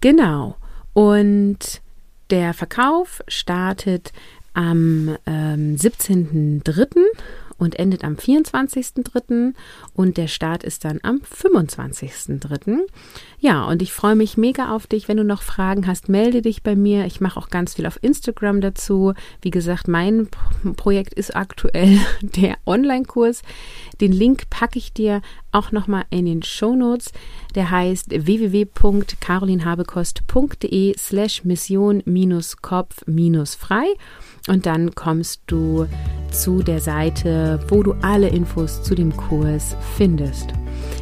Genau. 0.00 0.56
Und 0.94 1.82
der 2.30 2.54
Verkauf 2.54 3.22
startet 3.28 4.12
am 4.56 5.16
ähm, 5.26 5.76
17.03. 5.76 6.96
und 7.58 7.78
endet 7.78 8.04
am 8.04 8.14
24.03. 8.14 9.52
und 9.92 10.16
der 10.16 10.28
Start 10.28 10.64
ist 10.64 10.84
dann 10.86 10.98
am 11.02 11.20
25.03. 11.20 12.78
Ja, 13.38 13.64
und 13.64 13.82
ich 13.82 13.92
freue 13.92 14.16
mich 14.16 14.38
mega 14.38 14.74
auf 14.74 14.86
dich. 14.86 15.08
Wenn 15.08 15.18
du 15.18 15.24
noch 15.24 15.42
Fragen 15.42 15.86
hast, 15.86 16.08
melde 16.08 16.40
dich 16.40 16.62
bei 16.62 16.74
mir. 16.74 17.04
Ich 17.04 17.20
mache 17.20 17.38
auch 17.38 17.50
ganz 17.50 17.74
viel 17.74 17.86
auf 17.86 18.02
Instagram 18.02 18.62
dazu. 18.62 19.12
Wie 19.42 19.50
gesagt, 19.50 19.88
mein 19.88 20.28
Projekt 20.76 21.12
ist 21.12 21.36
aktuell 21.36 21.98
der 22.22 22.56
Online-Kurs. 22.64 23.42
Den 24.00 24.12
Link 24.12 24.48
packe 24.48 24.78
ich 24.78 24.94
dir 24.94 25.20
auch 25.52 25.70
nochmal 25.70 26.04
in 26.08 26.24
den 26.24 26.42
Show 26.42 26.74
Notes. 26.74 27.12
Der 27.56 27.70
heißt 27.70 28.10
www.carolinhabekost.de 28.10 30.94
slash 30.98 31.44
mission-kopf-frei 31.44 33.86
und 34.48 34.66
dann 34.66 34.94
kommst 34.94 35.40
du 35.46 35.86
zu 36.30 36.62
der 36.62 36.80
Seite, 36.80 37.58
wo 37.68 37.82
du 37.82 37.94
alle 38.02 38.28
Infos 38.28 38.82
zu 38.82 38.94
dem 38.94 39.16
Kurs 39.16 39.74
findest. 39.96 40.52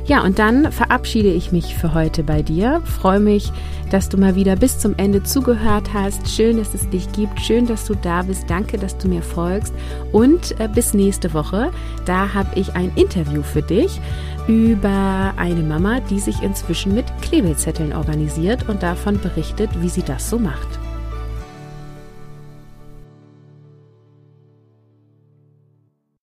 Ja, 0.06 0.22
und 0.22 0.38
dann 0.38 0.70
verabschiede 0.70 1.30
ich 1.30 1.50
mich 1.50 1.74
für 1.74 1.94
heute 1.94 2.22
bei 2.22 2.42
dir. 2.42 2.82
Freue 2.84 3.20
mich, 3.20 3.50
dass 3.90 4.10
du 4.10 4.18
mal 4.18 4.34
wieder 4.34 4.54
bis 4.56 4.78
zum 4.78 4.94
Ende 4.98 5.22
zugehört 5.22 5.94
hast. 5.94 6.28
Schön, 6.28 6.58
dass 6.58 6.74
es 6.74 6.88
dich 6.90 7.10
gibt. 7.12 7.40
Schön, 7.40 7.66
dass 7.66 7.86
du 7.86 7.94
da 7.94 8.22
bist. 8.22 8.50
Danke, 8.50 8.76
dass 8.76 8.98
du 8.98 9.08
mir 9.08 9.22
folgst. 9.22 9.72
Und 10.12 10.58
äh, 10.60 10.68
bis 10.68 10.92
nächste 10.92 11.32
Woche. 11.32 11.70
Da 12.04 12.34
habe 12.34 12.58
ich 12.58 12.74
ein 12.74 12.92
Interview 12.96 13.42
für 13.42 13.62
dich 13.62 14.00
über 14.46 15.32
eine 15.38 15.62
Mama, 15.62 16.00
die 16.00 16.20
sich 16.20 16.42
inzwischen 16.42 16.94
mit 16.94 17.06
Klebezetteln 17.22 17.94
organisiert 17.94 18.68
und 18.68 18.82
davon 18.82 19.18
berichtet, 19.18 19.70
wie 19.80 19.88
sie 19.88 20.02
das 20.02 20.28
so 20.28 20.38
macht. 20.38 20.83